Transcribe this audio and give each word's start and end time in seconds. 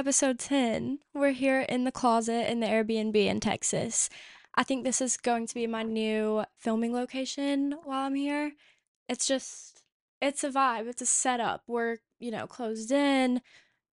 episode 0.00 0.38
10. 0.38 0.98
We're 1.12 1.32
here 1.32 1.60
in 1.60 1.84
the 1.84 1.92
closet 1.92 2.50
in 2.50 2.60
the 2.60 2.66
Airbnb 2.66 3.14
in 3.14 3.38
Texas. 3.38 4.08
I 4.54 4.62
think 4.62 4.82
this 4.82 5.02
is 5.02 5.18
going 5.18 5.46
to 5.46 5.54
be 5.54 5.66
my 5.66 5.82
new 5.82 6.46
filming 6.56 6.94
location 6.94 7.74
while 7.84 8.06
I'm 8.06 8.14
here. 8.14 8.52
It's 9.10 9.26
just, 9.26 9.82
it's 10.22 10.42
a 10.42 10.48
vibe, 10.48 10.88
it's 10.88 11.02
a 11.02 11.06
setup. 11.06 11.64
We're, 11.66 11.98
you 12.18 12.30
know, 12.30 12.46
closed 12.46 12.90
in. 12.90 13.42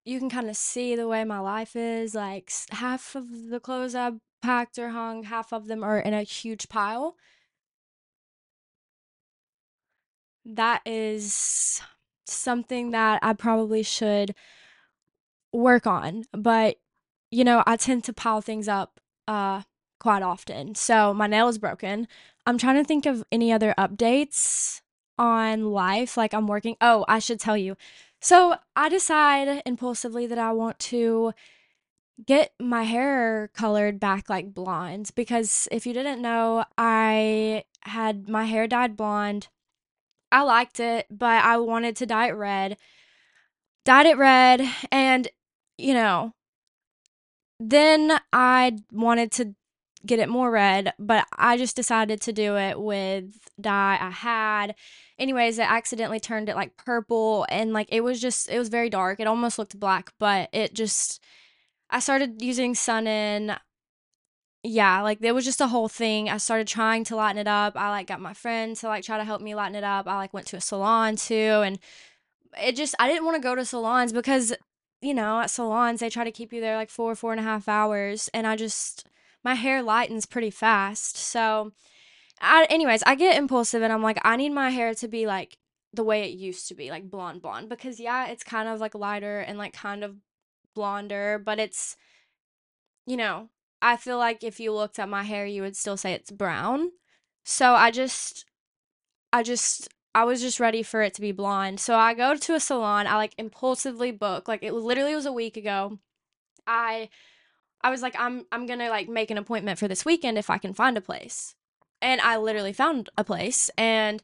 You 0.05 0.18
can 0.18 0.30
kind 0.30 0.50
of 0.50 0.55
see 0.55 0.96
the 0.96 1.09
way 1.09 1.25
my 1.25 1.39
life 1.39 1.75
is. 1.75 2.16
Like, 2.16 2.54
half 2.71 3.14
of 3.14 3.50
the 3.50 3.60
clothes 3.60 3.94
I 3.94 4.14
packed 4.42 4.80
or 4.80 4.92
hung, 4.92 5.24
half 5.24 5.52
of 5.52 5.68
them 5.68 5.84
are 5.84 6.00
in 6.00 6.14
a 6.14 6.24
huge 6.24 6.70
pile. 6.70 7.18
That 10.45 10.84
is 10.85 11.81
something 12.26 12.91
that 12.91 13.20
I 13.21 13.34
probably 13.34 13.84
should 13.84 14.34
work 15.54 15.88
on. 15.88 16.24
But, 16.32 16.78
you 17.32 17.44
know, 17.44 17.64
I 17.66 17.78
tend 17.78 18.04
to 18.06 18.14
pile 18.14 18.42
things 18.42 18.68
up 18.68 19.00
uh 19.28 19.62
quite 20.00 20.22
often. 20.22 20.76
So 20.76 21.14
my 21.14 21.28
nail 21.28 21.48
is 21.48 21.58
broken. 21.58 22.08
I'm 22.46 22.58
trying 22.58 22.76
to 22.76 22.84
think 22.84 23.06
of 23.06 23.23
any 23.32 23.52
other 23.52 23.73
updates 23.78 24.82
on 25.18 25.72
life. 25.72 26.18
Like 26.18 26.34
I'm 26.34 26.48
working. 26.48 26.76
Oh, 26.82 27.06
I 27.08 27.20
should 27.20 27.40
tell 27.40 27.58
you. 27.58 27.76
So 28.22 28.56
I 28.76 28.90
decide 28.90 29.62
impulsively 29.66 30.28
that 30.28 30.38
I 30.38 30.52
want 30.52 30.80
to 30.80 31.34
get 32.26 32.54
my 32.59 32.84
hair 32.84 33.50
colored 33.54 34.00
back 34.00 34.30
like 34.30 34.54
blonde 34.54 35.12
because 35.16 35.68
if 35.72 35.86
you 35.86 35.94
didn't 35.94 36.22
know, 36.22 36.66
I 36.78 37.64
had 37.82 38.28
my 38.28 38.45
hair 38.45 38.68
dyed 38.68 38.98
blonde. 38.98 39.50
I 40.32 40.42
liked 40.42 40.80
it, 40.80 41.08
but 41.09 41.44
I 41.44 41.58
wanted 41.58 41.95
to 41.98 42.06
dye 42.06 42.28
it 42.30 42.32
red. 42.32 42.78
Dyed 43.86 44.06
it 44.08 44.17
red, 44.17 44.67
and 44.92 45.30
you 45.78 45.94
know, 45.94 46.33
then 47.59 48.20
I 48.31 48.78
wanted 48.92 49.31
to 49.33 49.56
get 50.06 50.20
it 50.20 50.30
more 50.30 50.52
red, 50.52 50.94
but 51.00 51.25
I 51.38 51.58
just 51.58 51.75
decided 51.75 52.22
to 52.22 52.33
do 52.33 52.56
it 52.56 52.80
with 52.80 53.50
dye 53.59 53.98
I 54.00 54.11
had. 54.11 54.75
Anyways, 55.20 55.59
it 55.59 55.70
accidentally 55.70 56.20
turned 56.20 56.50
it 56.50 56.55
like 56.55 56.78
purple 56.78 57.45
and 57.50 57.73
like 57.73 57.88
it 57.92 58.02
was 58.02 58.22
just 58.22 58.50
it 58.50 58.59
was 58.59 58.70
very 58.70 58.89
dark. 58.89 59.20
It 59.20 59.28
almost 59.28 59.58
looked 59.59 59.80
black, 59.80 60.11
but 60.20 60.50
it 60.53 60.73
just 60.73 61.23
I 61.89 62.00
started 62.00 62.42
using 62.42 62.75
Sun-In. 62.75 63.55
Yeah, 64.64 65.02
like 65.02 65.20
it 65.22 65.33
was 65.33 65.45
just 65.45 65.61
a 65.61 65.67
whole 65.67 65.88
thing. 65.88 66.30
I 66.30 66.38
started 66.38 66.67
trying 66.67 67.03
to 67.05 67.16
lighten 67.16 67.38
it 67.39 67.48
up. 67.48 67.75
I 67.75 67.89
like 67.89 68.08
got 68.08 68.20
my 68.20 68.33
friend 68.33 68.75
to 68.78 68.88
like 68.88 69.03
try 69.03 69.17
to 69.17 69.23
help 69.23 69.42
me 69.42 69.55
lighten 69.55 69.75
it 69.75 69.83
up. 69.83 70.08
I 70.08 70.17
like 70.17 70.33
went 70.33 70.48
to 70.48 70.58
a 70.58 70.61
salon 70.61 71.16
too 71.16 71.61
and 71.64 71.80
it 72.61 72.75
just 72.75 72.95
I 73.00 73.08
didn't 73.08 73.25
want 73.25 73.36
to 73.36 73.42
go 73.42 73.55
to 73.55 73.66
salons 73.66 74.14
because 74.14 74.53
you 75.02 75.14
know 75.14 75.40
at 75.40 75.50
salons 75.50 76.00
they 76.00 76.09
try 76.09 76.23
to 76.23 76.31
keep 76.31 76.52
you 76.52 76.62
there 76.62 76.76
like 76.76 76.90
four 76.90 77.16
four 77.16 77.31
and 77.31 77.40
a 77.40 77.44
half 77.44 77.67
hours 77.67 78.30
and 78.34 78.48
I 78.48 78.56
just 78.56 79.08
my 79.44 79.56
hair 79.56 79.81
lightens 79.81 80.26
pretty 80.26 80.50
fast. 80.52 81.16
So 81.16 81.72
I 82.42 82.67
anyways, 82.70 83.04
I 83.04 83.16
get 83.16 83.38
impulsive 83.38 83.81
and 83.81 83.94
I'm 83.94 84.04
like 84.04 84.20
I 84.23 84.36
need 84.36 84.50
my 84.50 84.70
hair 84.72 84.94
to 84.95 85.08
be 85.08 85.26
like 85.26 85.58
the 85.94 86.04
way 86.04 86.23
it 86.23 86.38
used 86.38 86.67
to 86.67 86.76
be, 86.76 86.89
like 86.89 87.09
blonde 87.09 87.42
blonde 87.42 87.70
because 87.70 88.00
yeah, 88.00 88.28
it's 88.28 88.44
kind 88.44 88.67
of 88.67 88.80
like 88.80 88.94
lighter 88.94 89.39
and 89.39 89.58
like 89.58 89.73
kind 89.73 90.04
of 90.04 90.17
blonder, 90.76 91.42
but 91.44 91.59
it's 91.59 91.95
you 93.06 93.16
know, 93.16 93.50
I 93.82 93.95
feel 93.95 94.17
like 94.17 94.44
if 94.44 94.59
you 94.59 94.73
looked 94.73 95.00
at 95.00 95.08
my 95.08 95.23
hair, 95.23 95.45
you 95.45 95.61
would 95.61 95.78
still 95.78 95.98
say 95.98 96.11
it's 96.11 96.32
brown. 96.32 96.92
So 97.45 97.73
I 97.73 97.92
just 97.92 98.45
I 99.32 99.44
just 99.44 99.88
I 100.18 100.23
was 100.23 100.42
just 100.42 100.60
ready 100.60 100.82
for 100.82 101.04
it 101.04 101.14
to 101.14 101.22
be 101.22 101.32
blonde. 101.32 101.80
So 101.80 101.96
I 101.96 102.16
go 102.16 102.36
to 102.36 102.56
a 102.56 102.60
salon, 102.60 103.06
I 103.06 103.18
like 103.18 103.36
impulsively 103.38 104.10
book. 104.10 104.48
Like 104.48 104.64
it 104.64 104.73
literally 104.73 105.14
was 105.14 105.28
a 105.28 105.32
week 105.32 105.58
ago. 105.58 106.00
I 106.66 107.10
I 107.82 107.92
was 107.92 108.02
like 108.02 108.16
I'm 108.17 108.44
I'm 108.52 108.66
going 108.66 108.80
to 108.80 108.89
like 108.89 109.08
make 109.08 109.30
an 109.30 109.38
appointment 109.38 109.77
for 109.77 109.88
this 109.88 110.06
weekend 110.06 110.39
if 110.39 110.50
I 110.50 110.58
can 110.58 110.73
find 110.73 110.98
a 110.98 111.02
place. 111.02 111.54
And 112.02 112.20
I 112.22 112.38
literally 112.38 112.73
found 112.73 113.11
a 113.16 113.23
place 113.23 113.70
and 113.77 114.23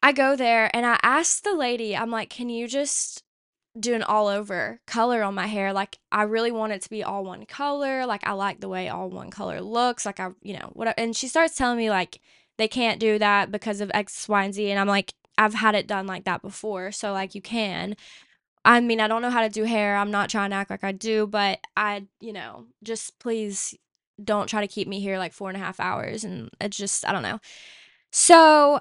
I 0.00 0.12
go 0.12 0.36
there 0.36 0.70
and 0.72 0.86
I 0.86 1.00
asked 1.02 1.42
the 1.42 1.54
lady, 1.54 1.96
I'm 1.96 2.12
like, 2.12 2.30
"Can 2.30 2.48
you 2.48 2.68
just 2.68 3.24
do 3.78 3.94
an 3.94 4.02
all 4.04 4.28
over 4.28 4.80
color 4.86 5.22
on 5.24 5.34
my 5.34 5.46
hair. 5.46 5.72
Like 5.72 5.98
I 6.10 6.22
really 6.22 6.52
want 6.52 6.72
it 6.72 6.82
to 6.82 6.90
be 6.90 7.02
all 7.02 7.24
one 7.24 7.46
color. 7.46 8.06
Like 8.06 8.26
I 8.26 8.32
like 8.32 8.60
the 8.60 8.68
way 8.68 8.88
all 8.88 9.10
one 9.10 9.30
color 9.30 9.60
looks. 9.60 10.06
Like 10.06 10.20
I, 10.20 10.30
you 10.40 10.54
know, 10.54 10.70
what 10.72 10.94
and 10.96 11.16
she 11.16 11.26
starts 11.26 11.56
telling 11.56 11.78
me 11.78 11.90
like 11.90 12.20
they 12.58 12.68
can't 12.68 13.00
do 13.00 13.18
that 13.18 13.50
because 13.50 13.80
of 13.80 13.90
X, 13.94 14.28
Y, 14.28 14.44
and 14.44 14.54
Z. 14.54 14.70
And 14.70 14.78
I'm 14.78 14.88
like, 14.88 15.14
I've 15.38 15.54
had 15.54 15.74
it 15.74 15.86
done 15.86 16.06
like 16.06 16.24
that 16.24 16.42
before. 16.42 16.92
So 16.92 17.12
like 17.12 17.34
you 17.34 17.40
can. 17.40 17.96
I 18.64 18.80
mean, 18.80 19.00
I 19.00 19.08
don't 19.08 19.22
know 19.22 19.30
how 19.30 19.42
to 19.42 19.48
do 19.48 19.64
hair. 19.64 19.96
I'm 19.96 20.10
not 20.10 20.28
trying 20.28 20.50
to 20.50 20.56
act 20.56 20.70
like 20.70 20.84
I 20.84 20.92
do, 20.92 21.26
but 21.26 21.60
I, 21.76 22.06
you 22.20 22.32
know, 22.32 22.66
just 22.82 23.18
please 23.18 23.74
don't 24.22 24.48
try 24.48 24.60
to 24.60 24.66
keep 24.68 24.88
me 24.88 25.00
here 25.00 25.16
like 25.16 25.32
four 25.32 25.48
and 25.48 25.56
a 25.56 25.60
half 25.60 25.80
hours. 25.80 26.24
And 26.24 26.50
it's 26.60 26.76
just, 26.76 27.08
I 27.08 27.12
don't 27.12 27.22
know. 27.22 27.38
So 28.10 28.80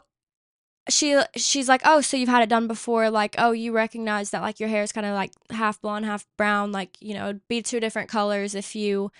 she 0.90 1.20
she's 1.36 1.68
like, 1.70 1.82
"Oh, 1.86 2.02
so 2.02 2.18
you've 2.18 2.30
had 2.30 2.44
it 2.44 2.50
done 2.50 2.68
before? 2.68 3.10
Like, 3.10 3.36
oh, 3.38 3.52
you 3.52 3.72
recognize 3.74 4.30
that 4.32 4.42
like 4.42 4.60
your 4.60 4.70
hair 4.70 4.84
is 4.84 4.92
kind 4.92 5.06
of 5.06 5.14
like 5.14 5.32
half 5.52 5.82
blonde, 5.82 6.06
half 6.06 6.26
brown. 6.38 6.72
Like, 6.72 6.98
you 7.02 7.14
know, 7.14 7.26
it'd 7.26 7.48
be 7.48 7.62
two 7.62 7.80
different 7.80 8.10
colors 8.10 8.56
if 8.56 8.76
you 8.76 9.12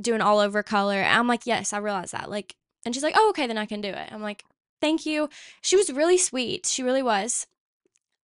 do 0.00 0.14
an 0.14 0.20
all 0.20 0.38
over 0.38 0.62
color." 0.62 0.96
And 0.96 1.18
I'm 1.18 1.26
like, 1.28 1.46
"Yes, 1.46 1.72
I 1.72 1.78
realize 1.78 2.12
that." 2.12 2.30
Like, 2.30 2.54
and 2.84 2.94
she's 2.94 3.04
like, 3.04 3.14
"Oh, 3.16 3.30
okay, 3.30 3.46
then 3.46 3.58
I 3.58 3.66
can 3.66 3.80
do 3.80 3.88
it." 3.88 4.12
I'm 4.12 4.22
like, 4.22 4.44
"Thank 4.80 5.06
you." 5.06 5.28
She 5.60 5.76
was 5.76 5.92
really 5.92 6.18
sweet. 6.18 6.66
She 6.66 6.82
really 6.82 7.02
was. 7.02 7.46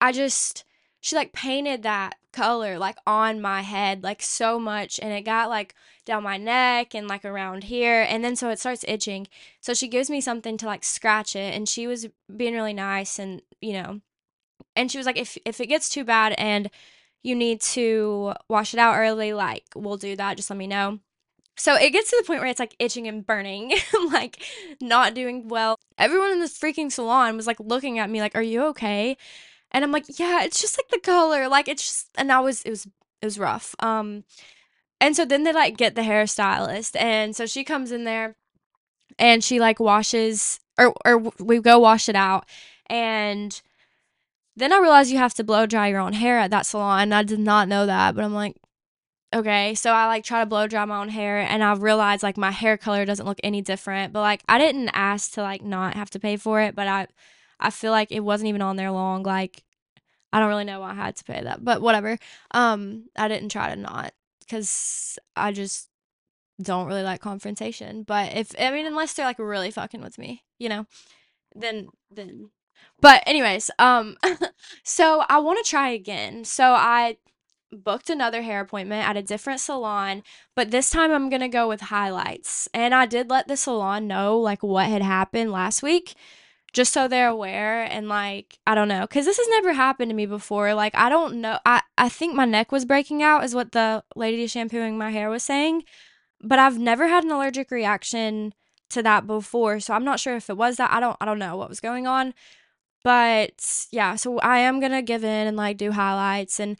I 0.01 0.13
just 0.13 0.65
she 1.01 1.17
like 1.17 1.33
painted 1.33 1.83
that 1.83 2.17
color 2.33 2.79
like 2.79 2.97
on 3.07 3.41
my 3.41 3.61
head 3.61 4.03
like 4.03 4.21
so 4.23 4.59
much 4.59 4.99
and 5.01 5.13
it 5.13 5.23
got 5.23 5.49
like 5.51 5.75
down 6.05 6.23
my 6.23 6.37
neck 6.37 6.95
and 6.95 7.07
like 7.07 7.25
around 7.25 7.65
here 7.65 8.05
and 8.09 8.25
then 8.25 8.35
so 8.35 8.49
it 8.49 8.59
starts 8.59 8.85
itching 8.89 9.27
so 9.61 9.73
she 9.73 9.87
gives 9.87 10.11
me 10.11 10.21
something 10.21 10.57
to 10.57 10.67
like 10.67 10.83
scratch 10.83 11.37
it 11.37 11.55
and 11.55 11.69
she 11.69 11.87
was 11.87 12.09
being 12.35 12.55
really 12.55 12.73
nice 12.73 13.19
and 13.19 13.43
you 13.61 13.73
know 13.73 14.01
and 14.75 14.91
she 14.91 14.99
was 14.99 15.07
like 15.07 15.19
if 15.19 15.39
if 15.45 15.61
it 15.61 15.67
gets 15.67 15.89
too 15.89 16.05
bad 16.05 16.35
and 16.39 16.71
you 17.23 17.35
need 17.35 17.61
to 17.61 18.33
wash 18.49 18.75
it 18.75 18.81
out 18.81 18.97
early 18.97 19.33
like 19.33 19.65
we'll 19.77 19.97
do 19.97 20.17
that 20.17 20.37
just 20.37 20.51
let 20.51 20.57
me 20.57 20.67
know 20.67 20.99
so 21.57 21.75
it 21.77 21.91
gets 21.91 22.11
to 22.11 22.17
the 22.19 22.27
point 22.27 22.41
where 22.41 22.51
it's 22.51 22.61
like 22.61 22.77
itching 22.79 23.07
and 23.07 23.27
burning 23.27 23.73
like 24.13 24.43
not 24.81 25.15
doing 25.15 25.49
well 25.49 25.79
everyone 25.99 26.33
in 26.33 26.41
this 26.41 26.59
freaking 26.59 26.91
salon 26.91 27.37
was 27.37 27.47
like 27.47 27.61
looking 27.61 27.99
at 27.99 28.11
me 28.11 28.21
like 28.21 28.35
are 28.35 28.43
you 28.43 28.65
okay 28.65 29.17
and 29.75 29.83
I'm 29.83 29.91
like, 29.91 30.05
yeah, 30.21 30.45
it's 30.45 30.61
just 30.61 30.79
like 30.79 30.89
the 30.89 31.01
color, 31.01 31.49
like 31.49 31.67
it's 31.67 31.83
just, 31.83 32.09
and 32.17 32.31
I 32.31 32.39
was, 32.39 32.63
it 32.63 32.71
was, 32.71 32.87
it 32.87 33.27
was 33.27 33.41
rough. 33.41 33.75
Um, 33.81 34.23
and 35.01 35.17
so 35.17 35.25
then 35.25 35.43
they 35.43 35.53
like 35.53 35.77
get 35.77 35.97
the 35.97 36.03
hairstylist, 36.03 36.95
and 36.99 37.35
so 37.35 37.45
she 37.45 37.65
comes 37.65 37.91
in 37.91 38.05
there, 38.05 38.37
and 39.19 39.43
she 39.43 39.59
like 39.59 39.81
washes, 39.81 40.61
or 40.79 40.95
or 41.05 41.19
we 41.41 41.59
go 41.59 41.81
wash 41.81 42.09
it 42.09 42.15
out, 42.15 42.47
and 42.87 43.61
then 44.57 44.73
I 44.73 44.79
realized 44.79 45.11
you 45.11 45.19
have 45.19 45.35
to 45.35 45.45
blow 45.45 45.67
dry 45.67 45.89
your 45.89 46.01
own 46.01 46.13
hair 46.13 46.39
at 46.39 46.53
that 46.53 46.67
salon. 46.67 47.13
I 47.13 47.25
did 47.25 47.41
not 47.41 47.69
know 47.69 47.85
that, 47.87 48.15
but 48.15 48.23
I'm 48.23 48.33
like, 48.33 48.57
okay. 49.35 49.75
So 49.75 49.93
I 49.93 50.07
like 50.07 50.25
try 50.25 50.41
to 50.41 50.47
blow 50.47 50.67
dry 50.67 50.85
my 50.85 51.01
own 51.01 51.09
hair, 51.09 51.39
and 51.41 51.63
I 51.63 51.75
realized 51.75 52.23
like 52.23 52.37
my 52.37 52.51
hair 52.51 52.77
color 52.77 53.05
doesn't 53.05 53.27
look 53.27 53.41
any 53.43 53.61
different. 53.63 54.13
But 54.13 54.21
like 54.21 54.43
I 54.49 54.59
didn't 54.59 54.91
ask 54.91 55.33
to 55.33 55.43
like 55.43 55.63
not 55.63 55.95
have 55.95 56.11
to 56.11 56.21
pay 56.21 56.37
for 56.37 56.61
it, 56.61 56.75
but 56.75 56.89
I 56.89 57.07
I 57.61 57.71
feel 57.71 57.93
like 57.93 58.13
it 58.13 58.21
wasn't 58.21 58.49
even 58.49 58.63
on 58.63 58.77
there 58.77 58.91
long. 58.91 59.23
Like 59.23 59.65
I 60.33 60.41
don't 60.41 60.49
really 60.49 60.65
know 60.65 60.81
why 60.81 60.91
I 60.91 60.95
had 60.95 61.17
to 61.17 61.25
pay 61.25 61.43
that, 61.43 61.65
but 61.65 61.81
whatever. 61.81 62.19
Um, 62.53 63.05
I 63.17 63.29
didn't 63.29 63.51
try 63.51 63.71
to 63.71 63.77
not 63.77 64.13
because 64.41 65.19
I 65.37 65.53
just 65.53 65.89
don't 66.63 66.87
really 66.87 67.03
like 67.03 67.21
confrontation. 67.21 68.03
But 68.03 68.35
if 68.37 68.55
I 68.59 68.71
mean, 68.71 68.87
unless 68.87 69.15
they're 69.15 69.27
like 69.27 69.39
really 69.39 69.71
fucking 69.71 70.01
with 70.01 70.19
me, 70.19 70.43
you 70.59 70.69
know, 70.69 70.87
then 71.55 71.89
then. 72.11 72.51
But 73.01 73.23
anyways, 73.27 73.71
um, 73.79 74.17
so 74.85 75.25
I 75.29 75.39
want 75.39 75.65
to 75.65 75.71
try 75.71 75.91
again. 75.91 76.45
So 76.45 76.73
I 76.73 77.19
booked 77.75 78.11
another 78.11 78.43
hair 78.43 78.61
appointment 78.61 79.09
at 79.09 79.17
a 79.17 79.23
different 79.23 79.61
salon, 79.61 80.23
but 80.55 80.71
this 80.71 80.91
time 80.91 81.11
I'm 81.11 81.29
going 81.29 81.41
to 81.43 81.49
go 81.49 81.69
with 81.69 81.83
highlights. 81.83 82.69
And 82.73 82.95
I 82.95 83.07
did 83.07 83.31
let 83.31 83.49
the 83.49 83.57
salon 83.57 84.07
know 84.07 84.39
like 84.39 84.63
what 84.63 84.87
had 84.89 85.03
happened 85.03 85.53
last 85.53 85.83
week 85.83 86.15
just 86.75 86.93
so 86.93 87.07
they're 87.07 87.29
aware 87.29 87.85
and 87.85 88.09
like 88.09 88.59
I 88.67 88.75
don't 88.75 88.89
know 88.89 89.07
cuz 89.07 89.25
this 89.25 89.39
has 89.39 89.49
never 89.49 89.73
happened 89.73 90.11
to 90.11 90.15
me 90.15 90.27
before 90.27 90.75
like 90.75 90.95
I 90.97 91.09
don't 91.09 91.41
know 91.41 91.59
I 91.65 91.83
I 91.97 92.09
think 92.09 92.35
my 92.35 92.45
neck 92.45 92.73
was 92.73 92.85
breaking 92.85 93.23
out 93.23 93.45
is 93.45 93.55
what 93.55 93.73
the 93.73 94.03
lady 94.17 94.47
shampooing 94.49 94.99
my 94.99 95.11
hair 95.11 95.31
was 95.31 95.45
saying 95.45 95.85
but 96.43 96.59
I've 96.59 96.79
never 96.79 97.07
had 97.07 97.25
an 97.25 97.31
allergic 97.31 97.71
reaction 97.71 98.55
to 98.91 99.03
that 99.05 99.27
before 99.27 99.79
so 99.79 99.95
I'm 99.95 100.05
not 100.05 100.21
sure 100.21 100.37
if 100.37 100.51
it 100.51 100.57
was 100.57 100.77
that 100.77 100.91
I 100.93 100.99
don't 101.01 101.17
I 101.21 101.25
don't 101.25 101.39
know 101.39 101.57
what 101.57 101.69
was 101.69 101.81
going 101.81 102.09
on 102.09 102.35
but 103.05 103.87
yeah 103.93 104.17
so 104.17 104.39
I 104.41 104.59
am 104.59 104.81
going 104.81 104.93
to 104.93 105.03
give 105.03 105.23
in 105.23 105.47
and 105.47 105.57
like 105.57 105.77
do 105.77 105.93
highlights 105.93 106.59
and 106.59 106.77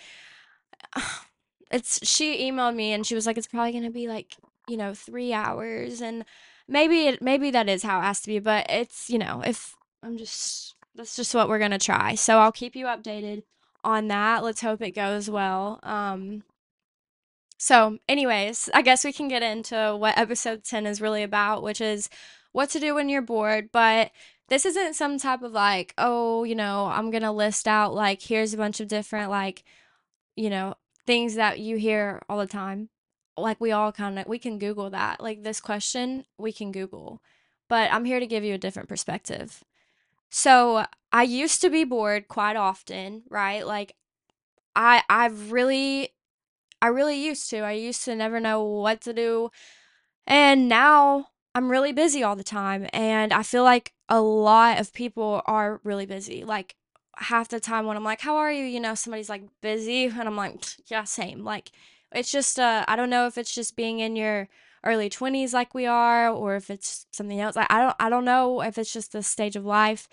it's 1.71 2.07
she 2.07 2.51
emailed 2.51 2.75
me 2.75 2.93
and 2.93 3.07
she 3.07 3.15
was 3.15 3.27
like 3.27 3.39
it's 3.39 3.47
probably 3.47 3.81
to 3.81 3.91
be 3.91 4.09
like 4.09 4.37
you 4.69 4.77
know 4.77 4.95
3 4.95 5.33
hours 5.33 6.01
and 6.01 6.25
maybe 6.69 7.07
it 7.09 7.23
maybe 7.23 7.51
that 7.51 7.69
is 7.69 7.83
how 7.83 7.99
it 8.01 8.05
has 8.05 8.21
to 8.23 8.29
be 8.29 8.39
but 8.39 8.67
it's 8.69 9.11
you 9.11 9.19
know 9.19 9.43
if 9.45 9.75
I'm 10.03 10.17
just 10.17 10.75
that's 10.95 11.17
just 11.17 11.35
what 11.35 11.49
we're 11.49 11.59
gonna 11.59 11.79
try. 11.79 12.15
So 12.15 12.39
I'll 12.39 12.53
keep 12.53 12.77
you 12.77 12.87
updated 12.87 13.43
on 13.83 14.09
that. 14.09 14.45
Let's 14.45 14.61
hope 14.61 14.81
it 14.83 14.93
goes 14.93 15.29
well. 15.31 15.81
Um 15.83 16.45
So, 17.59 17.99
anyways, 18.09 18.69
I 18.75 18.83
guess 18.83 19.05
we 19.05 19.13
can 19.13 19.29
get 19.29 19.43
into 19.43 19.97
what 19.97 20.19
episode 20.19 20.65
10 20.65 20.87
is 20.87 21.01
really 21.01 21.23
about, 21.23 21.63
which 21.63 21.81
is 21.81 22.09
what 22.53 22.71
to 22.71 22.81
do 22.81 22.95
when 22.95 23.09
you're 23.09 23.23
bored. 23.23 23.71
But 23.73 24.11
this 24.49 24.67
isn't 24.67 24.95
some 24.95 25.19
type 25.19 25.43
of 25.43 25.53
like, 25.53 25.95
oh, 25.99 26.45
you 26.45 26.55
know, 26.55 26.87
I'm 26.87 27.11
going 27.11 27.23
to 27.23 27.31
list 27.33 27.67
out 27.69 27.95
like, 27.95 28.23
here's 28.23 28.53
a 28.55 28.59
bunch 28.59 28.81
of 28.81 28.89
different, 28.89 29.31
like, 29.31 29.65
you 30.37 30.51
know, 30.51 30.75
things 31.07 31.35
that 31.35 31.59
you 31.59 31.77
hear 31.77 32.23
all 32.29 32.39
the 32.39 32.47
time. 32.47 32.89
Like, 33.37 33.61
we 33.61 33.73
all 33.73 33.93
kind 33.93 34.19
of, 34.19 34.27
we 34.27 34.39
can 34.39 34.59
Google 34.59 34.91
that. 34.91 35.21
Like, 35.21 35.43
this 35.43 35.61
question, 35.61 36.25
we 36.39 36.53
can 36.53 36.73
Google. 36.73 37.21
But 37.69 37.93
I'm 37.93 38.05
here 38.05 38.21
to 38.21 38.27
give 38.27 38.45
you 38.45 38.55
a 38.55 38.59
different 38.59 38.89
perspective. 38.89 39.65
So, 40.31 40.85
I 41.13 41.23
used 41.23 41.61
to 41.63 41.71
be 41.71 41.85
bored 41.85 42.29
quite 42.29 42.57
often, 42.57 43.23
right? 43.29 43.67
Like, 43.67 43.95
I 44.77 45.03
I've 45.09 45.53
really 45.53 46.11
I 46.83 46.89
really 46.89 47.25
used 47.25 47.49
to. 47.51 47.61
I 47.61 47.73
used 47.73 48.05
to 48.05 48.15
never 48.15 48.41
know 48.41 48.63
what 48.63 49.01
to 49.03 49.13
do. 49.13 49.51
And 50.27 50.69
now 50.69 51.29
I'm 51.55 51.71
really 51.71 51.93
busy 51.93 52.23
all 52.23 52.37
the 52.37 52.45
time. 52.45 52.89
And 52.93 53.33
I 53.33 53.43
feel 53.43 53.63
like 53.63 53.93
a 54.09 54.21
lot 54.21 54.81
of 54.81 54.93
people 54.93 55.43
are 55.47 55.81
really 55.85 56.07
busy. 56.07 56.45
Like 56.45 56.75
half 57.19 57.49
the 57.49 57.61
time 57.61 57.87
when 57.87 57.97
I'm 57.97 58.05
like, 58.05 58.21
How 58.21 58.37
are 58.37 58.53
you? 58.53 58.65
You 58.65 58.81
know, 58.81 58.95
somebody's 58.95 59.29
like 59.29 59.43
busy. 59.61 60.07
And 60.07 60.23
I'm 60.23 60.37
like, 60.37 60.63
Yeah, 60.87 61.05
same. 61.05 61.45
Like 61.45 61.71
it's 62.13 62.31
just, 62.31 62.59
uh, 62.59 62.85
I 62.87 62.97
don't 62.97 63.11
know 63.11 63.27
if 63.27 63.39
it's 63.39 63.55
just 63.55 63.77
being 63.77 64.01
in 64.01 64.17
your 64.17 64.49
early 64.85 65.09
20s 65.09 65.53
like 65.55 65.75
we 65.75 65.87
are 65.87 66.29
or 66.29 66.57
if 66.57 66.71
it's 66.71 67.07
something 67.11 67.41
else. 67.41 67.57
Like, 67.57 67.73
I 67.73 67.81
don't, 67.81 67.97
I 67.99 68.11
don't 68.11 68.25
know 68.25 68.61
if 68.61 68.79
it's 68.79 68.93
just 68.93 69.13
the 69.13 69.23
stage 69.23 69.57
of 69.57 69.65
life 69.65 70.09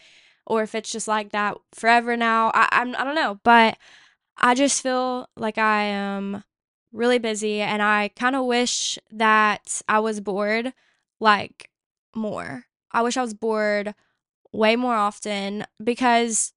or 0.46 0.64
if 0.64 0.74
it's 0.76 0.92
just 0.92 1.08
like 1.08 1.32
that 1.32 1.58
forever 1.74 2.18
now. 2.18 2.52
I, 2.54 2.68
I'm, 2.72 2.96
I 2.96 3.04
don't 3.04 3.16
know. 3.16 3.40
But 3.44 3.78
I 4.38 4.56
just 4.56 4.82
feel 4.82 5.30
like 5.38 5.58
I 5.58 5.84
am 5.84 6.44
really 6.92 7.20
busy 7.20 7.62
and 7.62 7.82
I 7.82 8.10
kind 8.16 8.36
of 8.36 8.46
wish 8.46 8.98
that 9.12 9.82
I 9.88 10.00
was 10.00 10.20
bored 10.20 10.74
like 11.20 11.70
more. 12.16 12.66
I 12.92 13.02
wish 13.02 13.18
I 13.18 13.22
was 13.22 13.34
bored 13.34 13.94
way 14.52 14.76
more 14.76 14.96
often 14.96 15.66
because 15.82 16.54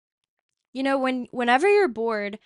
you 0.75 0.83
know 0.83 0.99
when 0.99 1.27
whenever 1.31 1.67
you're 1.67 1.89
bored 1.89 2.39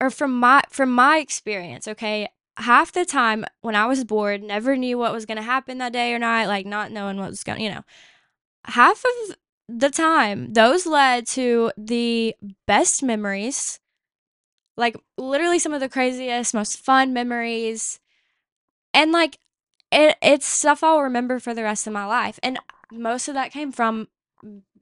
or 0.00 0.10
from 0.10 0.38
my 0.40 0.62
from 0.70 0.90
my 0.90 1.18
experience, 1.18 1.86
okay, 1.86 2.28
half 2.56 2.90
the 2.90 3.04
time 3.04 3.44
when 3.60 3.76
I 3.76 3.86
was 3.86 4.02
bored, 4.04 4.42
never 4.42 4.76
knew 4.76 4.98
what 4.98 5.12
was 5.12 5.26
going 5.26 5.36
to 5.36 5.42
happen 5.42 5.78
that 5.78 5.92
day 5.92 6.12
or 6.12 6.18
night, 6.18 6.46
like 6.46 6.66
not 6.66 6.90
knowing 6.90 7.18
what 7.18 7.30
was 7.30 7.44
going, 7.44 7.60
you 7.60 7.70
know. 7.70 7.84
Half 8.64 9.04
of 9.04 9.36
the 9.68 9.90
time, 9.90 10.52
those 10.52 10.86
led 10.86 11.26
to 11.28 11.70
the 11.76 12.34
best 12.66 13.02
memories 13.02 13.78
like 14.76 14.96
literally 15.18 15.58
some 15.58 15.72
of 15.72 15.80
the 15.80 15.88
craziest, 15.88 16.54
most 16.54 16.78
fun 16.78 17.12
memories. 17.12 18.00
And 18.94 19.12
like 19.12 19.38
it 19.90 20.16
it's 20.22 20.46
stuff 20.46 20.82
I'll 20.82 21.02
remember 21.02 21.38
for 21.38 21.54
the 21.54 21.62
rest 21.62 21.86
of 21.86 21.92
my 21.92 22.04
life. 22.04 22.38
And 22.42 22.58
most 22.90 23.28
of 23.28 23.34
that 23.34 23.52
came 23.52 23.72
from 23.72 24.08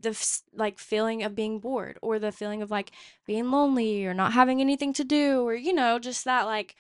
the 0.01 0.41
like 0.55 0.79
feeling 0.79 1.23
of 1.23 1.35
being 1.35 1.59
bored 1.59 1.99
or 2.03 2.19
the 2.19 2.33
feeling 2.33 2.63
of 2.63 2.71
like 2.71 2.93
being 3.27 3.51
lonely 3.51 4.07
or 4.07 4.15
not 4.15 4.33
having 4.33 4.61
anything 4.61 4.93
to 4.93 5.05
do 5.05 5.47
or 5.47 5.55
you 5.55 5.73
know 5.73 5.99
just 5.99 6.25
that 6.25 6.47
like 6.47 6.75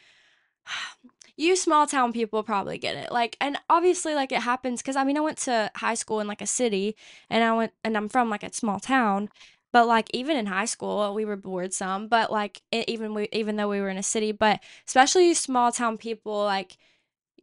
you 1.36 1.56
small 1.56 1.86
town 1.86 2.12
people 2.12 2.42
probably 2.42 2.78
get 2.78 2.96
it. 2.96 3.10
Like, 3.10 3.36
and 3.40 3.56
obviously, 3.68 4.14
like, 4.14 4.32
it 4.32 4.42
happens 4.42 4.82
because 4.82 4.96
I 4.96 5.04
mean, 5.04 5.16
I 5.16 5.20
went 5.20 5.38
to 5.38 5.70
high 5.76 5.94
school 5.94 6.20
in 6.20 6.26
like 6.26 6.42
a 6.42 6.46
city 6.46 6.96
and 7.28 7.42
I 7.42 7.52
went, 7.54 7.72
and 7.84 7.96
I'm 7.96 8.08
from 8.08 8.30
like 8.30 8.42
a 8.42 8.52
small 8.52 8.80
town. 8.80 9.30
But 9.72 9.86
like 9.86 10.10
even 10.12 10.36
in 10.36 10.46
high 10.46 10.64
school, 10.64 11.14
we 11.14 11.24
were 11.24 11.36
bored 11.36 11.72
some. 11.72 12.08
But 12.08 12.32
like 12.32 12.60
it, 12.72 12.88
even 12.88 13.14
we, 13.14 13.28
even 13.32 13.56
though 13.56 13.68
we 13.68 13.80
were 13.80 13.88
in 13.88 13.98
a 13.98 14.02
city, 14.02 14.32
but 14.32 14.60
especially 14.86 15.32
small 15.34 15.70
town 15.72 15.96
people, 15.96 16.44
like 16.44 16.76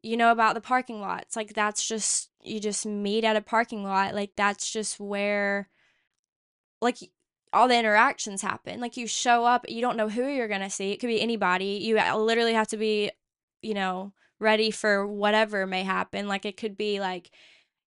you 0.04 0.18
know 0.18 0.32
about 0.32 0.54
the 0.56 0.62
parking 0.62 1.00
lots. 1.02 1.36
Like 1.38 1.54
that's 1.54 1.88
just 1.88 2.30
you 2.48 2.60
just 2.60 2.86
meet 2.86 3.24
at 3.24 3.36
a 3.36 3.42
parking 3.42 3.84
lot. 3.84 4.16
Like 4.16 4.32
that's 4.36 4.72
just 4.72 5.00
where 5.00 5.70
like 6.82 6.98
all 7.54 7.68
the 7.68 7.78
interactions 7.78 8.42
happen. 8.42 8.80
Like 8.80 8.98
you 8.98 9.08
show 9.08 9.46
up, 9.46 9.66
you 9.70 9.82
don't 9.82 9.98
know 9.98 10.10
who 10.10 10.28
you're 10.28 10.48
gonna 10.48 10.70
see. 10.70 10.92
It 10.92 10.98
could 11.00 11.08
be 11.08 11.22
anybody. 11.22 11.80
You 11.82 11.96
literally 12.16 12.54
have 12.54 12.68
to 12.70 12.78
be, 12.78 13.12
you 13.62 13.74
know, 13.74 14.14
ready 14.40 14.72
for 14.72 15.08
whatever 15.08 15.66
may 15.66 15.84
happen. 15.84 16.28
Like 16.28 16.46
it 16.46 16.58
could 16.58 16.78
be 16.78 17.00
like 17.00 17.32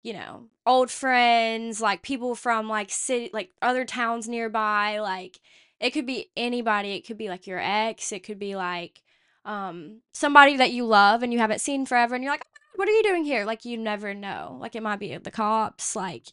you 0.04 0.14
know, 0.14 0.46
old 0.66 0.90
friends, 0.90 1.82
like 1.82 2.02
people 2.02 2.36
from 2.36 2.70
like 2.70 2.90
city, 2.90 3.30
like 3.34 3.52
other 3.62 3.84
towns 3.86 4.28
nearby. 4.28 5.00
Like 5.00 5.40
it 5.80 5.92
could 5.92 6.06
be 6.06 6.32
anybody. 6.38 6.94
It 6.94 7.06
could 7.06 7.18
be 7.18 7.30
like 7.30 7.48
your 7.48 7.60
ex. 7.60 8.12
It 8.12 8.24
could 8.24 8.40
be 8.40 8.56
like 8.56 9.02
um 9.46 10.02
somebody 10.14 10.58
that 10.58 10.72
you 10.72 10.86
love 10.86 11.24
and 11.24 11.32
you 11.34 11.40
haven't 11.40 11.62
seen 11.62 11.86
forever, 11.86 12.16
and 12.16 12.24
you're 12.24 12.34
like, 12.34 12.46
what 12.80 12.88
are 12.88 12.92
you 12.92 13.04
doing 13.04 13.26
here? 13.26 13.44
Like 13.44 13.66
you 13.66 13.78
never 13.78 14.14
know. 14.14 14.58
Like 14.62 14.74
it 14.74 14.82
might 14.82 15.00
be 15.00 15.16
the 15.18 15.32
cops. 15.32 15.98
Like 15.98 16.28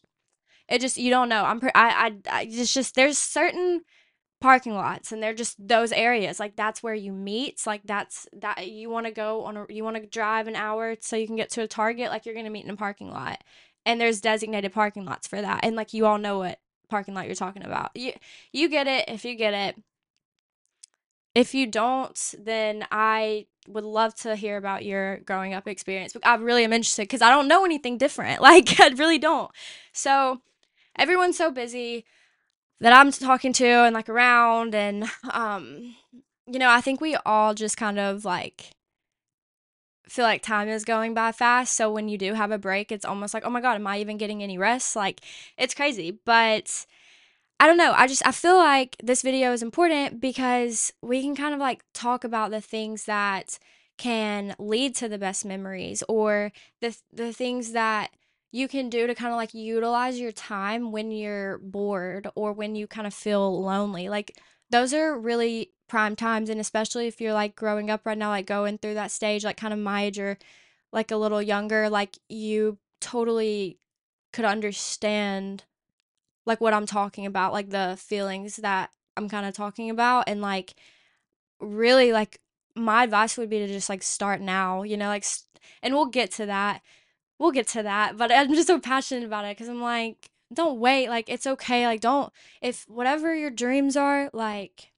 it 0.69 0.81
just 0.81 0.97
you 0.97 1.11
don't 1.11 1.29
know. 1.29 1.45
I'm 1.45 1.59
pre- 1.59 1.73
I 1.75 1.89
I, 2.07 2.17
I 2.31 2.43
it's 2.49 2.73
just 2.73 2.95
there's 2.95 3.19
certain 3.19 3.83
parking 4.41 4.75
lots 4.75 5.11
and 5.11 5.21
they're 5.21 5.35
just 5.35 5.57
those 5.67 5.93
areas 5.93 6.39
like 6.39 6.55
that's 6.57 6.83
where 6.83 6.95
you 6.95 7.11
meet 7.11 7.63
like 7.67 7.81
that's 7.87 8.29
that 8.35 8.69
you 8.69 8.91
want 8.91 9.07
to 9.07 9.11
go 9.11 9.45
on 9.45 9.57
a, 9.57 9.67
you 9.71 9.83
want 9.83 9.97
to 9.97 10.07
drive 10.07 10.47
an 10.47 10.55
hour 10.55 10.95
so 11.01 11.17
you 11.17 11.27
can 11.27 11.37
get 11.37 11.49
to 11.49 11.63
a 11.63 11.67
target 11.67 12.11
like 12.11 12.27
you're 12.27 12.35
going 12.35 12.45
to 12.45 12.53
meet 12.53 12.65
in 12.65 12.71
a 12.71 12.77
parking 12.77 13.11
lot 13.11 13.43
and 13.87 13.99
there's 13.99 14.21
designated 14.21 14.75
parking 14.75 15.07
lots 15.07 15.27
for 15.27 15.41
that 15.41 15.61
and 15.63 15.75
like 15.75 15.95
you 15.95 16.05
all 16.05 16.19
know 16.19 16.39
what 16.39 16.61
parking 16.91 17.15
lot 17.15 17.25
you're 17.25 17.35
talking 17.35 17.65
about 17.65 17.91
you 17.95 18.13
you 18.53 18.69
get 18.69 18.87
it 18.87 19.09
if 19.09 19.25
you 19.25 19.35
get 19.37 19.55
it 19.55 19.83
if 21.35 21.55
you 21.55 21.67
don't 21.67 22.35
then 22.39 22.87
i 22.91 23.47
would 23.69 23.85
love 23.85 24.15
to 24.15 24.37
hear 24.37 24.57
about 24.57 24.85
your 24.85 25.19
growing 25.19 25.55
up 25.55 25.67
experience 25.69 26.17
i 26.25 26.35
really 26.35 26.65
am 26.65 26.73
interested 26.73 27.03
because 27.03 27.23
i 27.23 27.31
don't 27.31 27.49
know 27.49 27.65
anything 27.65 27.99
different 27.99 28.41
like 28.51 28.81
i 28.81 28.89
really 28.89 29.19
don't 29.19 29.51
so 29.93 30.41
everyone's 30.99 31.37
so 31.37 31.51
busy 31.51 32.05
that 32.81 32.93
I'm 32.93 33.11
talking 33.11 33.53
to 33.55 33.67
and 33.67 33.95
like 33.95 34.09
around 34.09 34.75
and 34.75 35.05
um 35.31 35.95
you 36.47 36.59
know, 36.61 36.71
I 36.71 36.81
think 36.81 37.01
we 37.01 37.17
all 37.27 37.55
just 37.55 37.77
kind 37.77 37.99
of 37.99 38.25
like 38.25 38.71
feel 40.09 40.25
like 40.25 40.43
time 40.43 40.69
is 40.69 40.85
going 40.85 41.15
by 41.15 41.33
fast. 41.33 41.75
So 41.75 41.91
when 41.91 42.09
you 42.09 42.17
do 42.17 42.35
have 42.35 42.53
a 42.53 42.59
break, 42.59 42.93
it's 42.93 43.05
almost 43.05 43.35
like, 43.35 43.45
"Oh 43.45 43.51
my 43.51 43.61
god, 43.61 43.75
am 43.75 43.87
I 43.87 43.99
even 43.99 44.17
getting 44.19 44.43
any 44.43 44.57
rest?" 44.59 44.95
Like 44.97 45.21
it's 45.59 45.75
crazy. 45.75 46.12
But 46.25 46.87
I 47.59 47.67
don't 47.67 47.79
know. 47.79 47.93
I 47.97 48.07
just 48.07 48.27
I 48.27 48.33
feel 48.33 48.57
like 48.57 48.97
this 49.03 49.23
video 49.23 49.53
is 49.53 49.63
important 49.63 50.21
because 50.21 50.93
we 51.03 51.23
can 51.23 51.35
kind 51.35 51.55
of 51.55 51.61
like 51.61 51.83
talk 51.95 52.25
about 52.25 52.51
the 52.51 52.61
things 52.61 53.05
that 53.07 53.59
can 53.97 54.55
lead 54.59 54.95
to 54.97 55.09
the 55.09 55.19
best 55.19 55.45
memories 55.45 56.03
or 56.09 56.53
the 56.83 56.97
the 57.13 57.33
things 57.33 57.73
that 57.73 58.11
you 58.53 58.69
can 58.69 58.91
do 58.91 59.07
to 59.07 59.15
kind 59.15 59.33
of 59.33 59.37
like 59.37 59.55
utilize 59.55 60.21
your 60.21 60.33
time 60.33 60.93
when 60.93 61.11
you're 61.11 61.59
bored 61.59 62.29
or 62.35 62.53
when 62.53 62.75
you 62.75 62.87
kind 62.87 63.07
of 63.07 63.15
feel 63.15 63.63
lonely. 63.63 64.09
Like 64.11 64.33
those 64.71 64.93
are 64.93 65.19
really 65.19 65.73
prime 65.89 66.17
times 66.17 66.51
and 66.51 66.61
especially 66.61 67.07
if 67.07 67.21
you're 67.21 67.33
like 67.33 67.57
growing 67.57 67.91
up 67.91 68.05
right 68.05 68.19
now 68.19 68.31
like 68.31 68.47
going 68.47 68.77
through 68.77 68.95
that 68.95 69.11
stage 69.11 69.45
like 69.45 69.57
kind 69.57 69.73
of 69.73 69.79
my 69.79 70.05
age 70.05 70.19
or 70.19 70.37
like 70.93 71.13
a 71.13 71.17
little 71.17 71.41
younger 71.41 71.89
like 71.89 72.19
you 72.29 72.77
totally 73.01 73.79
could 74.33 74.45
understand 74.45 75.63
like 76.47 76.61
what 76.61 76.73
I'm 76.73 76.87
talking 76.87 77.26
about 77.26 77.53
like 77.53 77.71
the 77.71 77.97
feelings 77.99 78.57
that 78.57 78.91
I'm 79.17 79.29
kind 79.29 79.47
of 79.47 79.55
talking 79.55 79.91
about 79.91 80.25
and 80.29 80.41
like 80.41 80.75
really 81.61 82.12
like 82.12 82.41
my 82.75 83.05
advice 83.05 83.37
would 83.37 83.50
be 83.50 83.59
to 83.59 83.67
just 83.67 83.88
like 83.88 84.03
start 84.03 84.41
now 84.41 84.83
you 84.83 84.97
know 84.97 85.09
like 85.09 85.25
and 85.83 85.95
we'll 85.95 86.07
get 86.07 86.31
to 86.33 86.47
that 86.47 86.83
we'll 87.38 87.50
get 87.50 87.69
to 87.69 87.83
that. 87.83 88.17
But 88.17 88.33
I'm 88.33 88.55
just 88.55 88.67
so 88.69 88.81
passionate 88.81 89.25
about 89.25 89.45
it 89.45 89.57
because 89.57 89.69
I'm 89.69 89.83
like, 89.83 90.31
don't 90.53 90.79
wait. 90.79 91.09
Like, 91.09 91.29
it's 91.29 91.47
okay. 91.47 91.87
Like, 91.87 92.00
don't, 92.00 92.33
if 92.61 92.85
whatever 92.88 93.35
your 93.35 93.50
dreams 93.50 93.97
are, 93.97 94.31
like, 94.33 94.93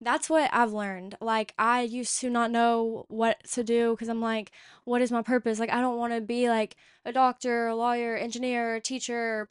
that's 0.00 0.30
what 0.30 0.48
I've 0.52 0.72
learned. 0.72 1.16
Like, 1.20 1.54
I 1.58 1.82
used 1.82 2.20
to 2.20 2.30
not 2.30 2.50
know 2.50 3.04
what 3.08 3.42
to 3.52 3.64
do 3.64 3.92
because 3.92 4.08
I'm 4.08 4.20
like, 4.20 4.52
what 4.84 5.02
is 5.02 5.10
my 5.12 5.22
purpose? 5.22 5.58
Like, 5.58 5.72
I 5.72 5.80
don't 5.80 5.98
want 5.98 6.14
to 6.14 6.20
be 6.20 6.48
like 6.48 6.76
a 7.04 7.12
doctor, 7.12 7.66
a 7.66 7.76
lawyer, 7.76 8.16
engineer, 8.16 8.80
teacher, 8.80 9.48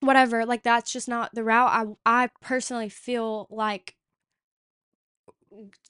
whatever. 0.00 0.44
Like, 0.46 0.62
that's 0.62 0.92
just 0.92 1.08
not 1.08 1.34
the 1.34 1.44
route 1.44 1.96
I, 2.06 2.24
I 2.24 2.28
personally 2.40 2.88
feel 2.88 3.46
like 3.50 3.96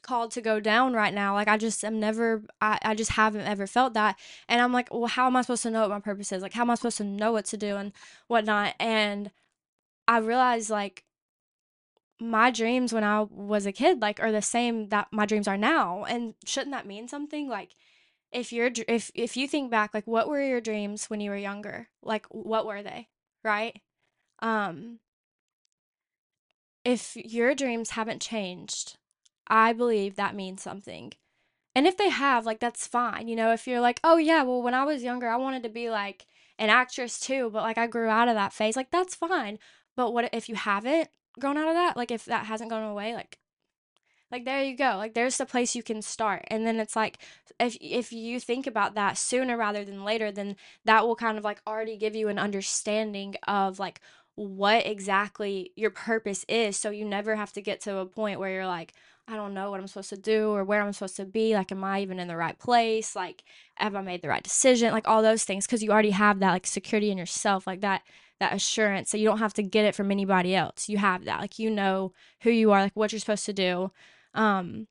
called 0.02 0.30
to 0.32 0.40
go 0.40 0.60
down 0.60 0.92
right 0.94 1.12
now. 1.12 1.34
Like 1.34 1.48
I 1.48 1.56
just 1.56 1.84
am 1.84 2.00
never 2.00 2.42
I, 2.60 2.78
I 2.82 2.94
just 2.94 3.12
haven't 3.12 3.46
ever 3.46 3.66
felt 3.66 3.94
that. 3.94 4.18
And 4.48 4.60
I'm 4.60 4.72
like, 4.72 4.88
well, 4.92 5.06
how 5.06 5.26
am 5.26 5.36
I 5.36 5.42
supposed 5.42 5.62
to 5.64 5.70
know 5.70 5.82
what 5.82 5.90
my 5.90 6.00
purpose 6.00 6.32
is? 6.32 6.42
Like 6.42 6.54
how 6.54 6.62
am 6.62 6.70
I 6.70 6.74
supposed 6.74 6.98
to 6.98 7.04
know 7.04 7.32
what 7.32 7.44
to 7.46 7.56
do 7.56 7.76
and 7.76 7.92
whatnot? 8.28 8.74
And 8.80 9.30
I 10.08 10.18
realized 10.18 10.70
like 10.70 11.04
my 12.20 12.50
dreams 12.50 12.92
when 12.92 13.04
I 13.04 13.22
was 13.22 13.66
a 13.66 13.72
kid 13.72 14.00
like 14.02 14.20
are 14.20 14.32
the 14.32 14.42
same 14.42 14.88
that 14.90 15.08
my 15.12 15.26
dreams 15.26 15.48
are 15.48 15.56
now. 15.58 16.04
And 16.04 16.34
shouldn't 16.44 16.72
that 16.72 16.86
mean 16.86 17.08
something? 17.08 17.48
Like 17.48 17.74
if 18.32 18.52
you're 18.52 18.70
if 18.88 19.10
if 19.14 19.36
you 19.36 19.48
think 19.48 19.70
back, 19.70 19.94
like 19.94 20.06
what 20.06 20.28
were 20.28 20.42
your 20.42 20.60
dreams 20.60 21.10
when 21.10 21.20
you 21.20 21.30
were 21.30 21.36
younger? 21.36 21.88
Like 22.02 22.26
what 22.30 22.66
were 22.66 22.82
they? 22.82 23.08
Right? 23.44 23.80
Um 24.40 24.98
if 26.84 27.14
your 27.16 27.54
dreams 27.54 27.90
haven't 27.90 28.22
changed 28.22 28.96
I 29.50 29.72
believe 29.72 30.14
that 30.14 30.36
means 30.36 30.62
something. 30.62 31.12
And 31.74 31.86
if 31.86 31.96
they 31.96 32.08
have, 32.08 32.46
like, 32.46 32.60
that's 32.60 32.86
fine. 32.86 33.28
You 33.28 33.36
know, 33.36 33.52
if 33.52 33.66
you're 33.66 33.80
like, 33.80 34.00
oh, 34.04 34.16
yeah, 34.16 34.42
well, 34.44 34.62
when 34.62 34.74
I 34.74 34.84
was 34.84 35.02
younger, 35.02 35.28
I 35.28 35.36
wanted 35.36 35.64
to 35.64 35.68
be 35.68 35.90
like 35.90 36.26
an 36.58 36.70
actress 36.70 37.18
too, 37.18 37.50
but 37.52 37.62
like 37.62 37.78
I 37.78 37.86
grew 37.86 38.08
out 38.08 38.28
of 38.28 38.34
that 38.34 38.52
phase, 38.52 38.76
like, 38.76 38.90
that's 38.90 39.14
fine. 39.14 39.58
But 39.96 40.12
what 40.14 40.30
if 40.32 40.48
you 40.48 40.54
haven't 40.54 41.08
grown 41.38 41.58
out 41.58 41.68
of 41.68 41.74
that? 41.74 41.96
Like, 41.96 42.10
if 42.12 42.24
that 42.26 42.46
hasn't 42.46 42.70
gone 42.70 42.84
away, 42.84 43.14
like, 43.14 43.38
like 44.30 44.44
there 44.44 44.62
you 44.62 44.76
go. 44.76 44.94
Like 44.96 45.14
there's 45.14 45.38
the 45.38 45.46
place 45.46 45.74
you 45.74 45.82
can 45.82 46.02
start. 46.02 46.44
And 46.48 46.64
then 46.64 46.78
it's 46.78 46.94
like 46.94 47.18
if 47.58 47.76
if 47.80 48.12
you 48.12 48.38
think 48.38 48.66
about 48.66 48.94
that 48.94 49.18
sooner 49.18 49.56
rather 49.56 49.84
than 49.84 50.04
later, 50.04 50.30
then 50.30 50.56
that 50.84 51.04
will 51.04 51.16
kind 51.16 51.36
of 51.36 51.44
like 51.44 51.60
already 51.66 51.96
give 51.96 52.14
you 52.14 52.28
an 52.28 52.38
understanding 52.38 53.34
of 53.48 53.80
like 53.80 54.00
what 54.40 54.86
exactly 54.86 55.70
your 55.76 55.90
purpose 55.90 56.46
is 56.48 56.74
so 56.74 56.88
you 56.88 57.04
never 57.04 57.36
have 57.36 57.52
to 57.52 57.60
get 57.60 57.78
to 57.78 57.98
a 57.98 58.06
point 58.06 58.40
where 58.40 58.50
you're 58.50 58.66
like 58.66 58.94
I 59.28 59.36
don't 59.36 59.54
know 59.54 59.70
what 59.70 59.78
I'm 59.78 59.86
supposed 59.86 60.08
to 60.10 60.16
do 60.16 60.50
or 60.50 60.64
where 60.64 60.82
I'm 60.82 60.92
supposed 60.92 61.14
to 61.16 61.24
be. 61.24 61.54
Like, 61.54 61.70
am 61.70 61.84
I 61.84 62.00
even 62.00 62.18
in 62.18 62.26
the 62.26 62.36
right 62.36 62.58
place? 62.58 63.14
Like, 63.14 63.44
have 63.76 63.94
I 63.94 64.00
made 64.00 64.22
the 64.22 64.28
right 64.28 64.42
decision? 64.42 64.90
Like, 64.90 65.06
all 65.06 65.22
those 65.22 65.44
things 65.44 65.66
because 65.66 65.84
you 65.84 65.92
already 65.92 66.10
have 66.10 66.40
that 66.40 66.50
like 66.50 66.66
security 66.66 67.12
in 67.12 67.18
yourself, 67.18 67.64
like 67.64 67.80
that 67.82 68.02
that 68.40 68.54
assurance. 68.54 69.08
So 69.08 69.18
you 69.18 69.26
don't 69.26 69.38
have 69.38 69.54
to 69.54 69.62
get 69.62 69.84
it 69.84 69.94
from 69.94 70.10
anybody 70.10 70.56
else. 70.56 70.88
You 70.88 70.98
have 70.98 71.26
that, 71.26 71.40
like 71.40 71.60
you 71.60 71.70
know 71.70 72.12
who 72.42 72.50
you 72.50 72.72
are, 72.72 72.80
like 72.80 72.96
what 72.96 73.12
you're 73.12 73.20
supposed 73.20 73.46
to 73.46 73.52
do. 73.52 73.92
Um, 74.34 74.88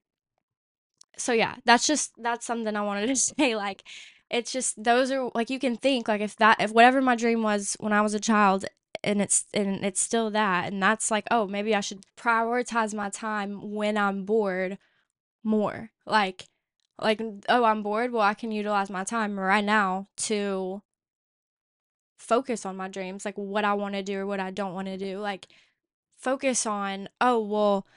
so 1.18 1.34
yeah, 1.34 1.56
that's 1.66 1.86
just 1.86 2.14
that's 2.18 2.46
something 2.46 2.78
I 2.78 2.82
wanted 2.82 3.08
to 3.08 3.16
say. 3.18 3.58
Like, 3.58 3.84
it's 4.30 4.54
just 4.54 4.82
those 4.82 5.12
are 5.12 5.32
like 5.36 5.50
you 5.50 5.60
can 5.60 5.76
think 5.76 6.08
like 6.08 6.22
if 6.22 6.38
that 6.38 6.62
if 6.62 6.72
whatever 6.72 7.02
my 7.02 7.16
dream 7.18 7.44
was 7.44 7.76
when 7.80 7.92
I 7.92 8.02
was 8.02 8.14
a 8.14 8.20
child 8.20 8.66
and 9.04 9.22
it's 9.22 9.46
and 9.54 9.84
it's 9.86 10.02
still 10.02 10.30
that 10.32 10.72
and 10.72 10.82
that's 10.82 11.10
like 11.10 11.26
oh 11.32 11.48
maybe 11.48 11.74
I 11.76 11.82
should 11.82 12.04
prioritize 12.18 12.94
my 12.94 13.10
time 13.10 13.72
when 13.72 13.98
I'm 13.98 14.26
bored 14.26 14.78
more. 15.44 15.92
Like 16.06 16.48
like 17.02 17.22
oh 17.48 17.64
I'm 17.64 17.84
bored 17.84 18.12
well 18.12 18.22
I 18.22 18.34
can 18.34 18.52
utilize 18.52 18.90
my 18.90 19.04
time 19.04 19.40
right 19.40 19.64
now 19.64 20.08
to 20.18 20.82
focus 22.18 22.66
on 22.66 22.76
my 22.76 22.90
dreams 22.90 23.24
like 23.24 23.38
what 23.38 23.64
I 23.64 23.74
want 23.74 23.96
to 23.96 24.04
do 24.04 24.20
or 24.20 24.26
what 24.26 24.40
I 24.40 24.52
don't 24.52 24.74
want 24.74 24.88
to 24.88 24.98
do. 24.98 25.20
Like 25.20 25.48
focus 26.18 26.66
on 26.66 27.10
oh 27.22 27.40
well 27.40 27.88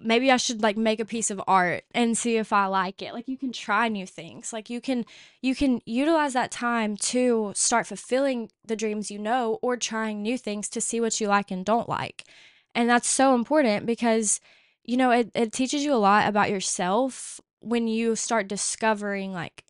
maybe 0.00 0.30
I 0.30 0.36
should 0.36 0.62
like 0.62 0.76
make 0.76 1.00
a 1.00 1.04
piece 1.04 1.30
of 1.30 1.42
art 1.46 1.84
and 1.94 2.16
see 2.16 2.36
if 2.36 2.52
I 2.52 2.66
like 2.66 3.02
it. 3.02 3.12
Like 3.12 3.28
you 3.28 3.36
can 3.36 3.52
try 3.52 3.88
new 3.88 4.06
things. 4.06 4.52
Like 4.52 4.70
you 4.70 4.80
can 4.80 5.04
you 5.42 5.54
can 5.54 5.80
utilize 5.86 6.32
that 6.34 6.50
time 6.50 6.96
to 6.98 7.52
start 7.54 7.86
fulfilling 7.86 8.50
the 8.64 8.76
dreams 8.76 9.10
you 9.10 9.18
know 9.18 9.58
or 9.62 9.76
trying 9.76 10.22
new 10.22 10.38
things 10.38 10.68
to 10.70 10.80
see 10.80 11.00
what 11.00 11.20
you 11.20 11.28
like 11.28 11.50
and 11.50 11.64
don't 11.64 11.88
like. 11.88 12.24
And 12.74 12.88
that's 12.88 13.08
so 13.08 13.34
important 13.34 13.86
because 13.86 14.40
you 14.84 14.96
know 14.96 15.10
it, 15.10 15.30
it 15.34 15.52
teaches 15.52 15.84
you 15.84 15.92
a 15.92 15.96
lot 15.96 16.28
about 16.28 16.50
yourself 16.50 17.40
when 17.60 17.88
you 17.88 18.16
start 18.16 18.48
discovering 18.48 19.32
like 19.32 19.64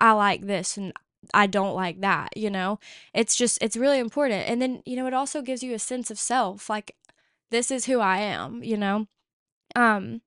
I 0.00 0.12
like 0.12 0.42
this 0.46 0.76
and 0.76 0.92
I 1.34 1.46
don't 1.46 1.74
like 1.74 2.00
that, 2.00 2.36
you 2.36 2.50
know? 2.50 2.78
It's 3.14 3.36
just 3.36 3.58
it's 3.60 3.76
really 3.76 3.98
important. 3.98 4.48
And 4.48 4.62
then, 4.62 4.82
you 4.86 4.96
know, 4.96 5.06
it 5.06 5.14
also 5.14 5.42
gives 5.42 5.62
you 5.62 5.74
a 5.74 5.78
sense 5.78 6.10
of 6.10 6.18
self. 6.18 6.70
Like 6.70 6.94
this 7.50 7.70
is 7.70 7.86
who 7.86 8.00
I 8.00 8.18
am, 8.18 8.62
you 8.62 8.76
know? 8.76 9.06
Um, 9.74 10.22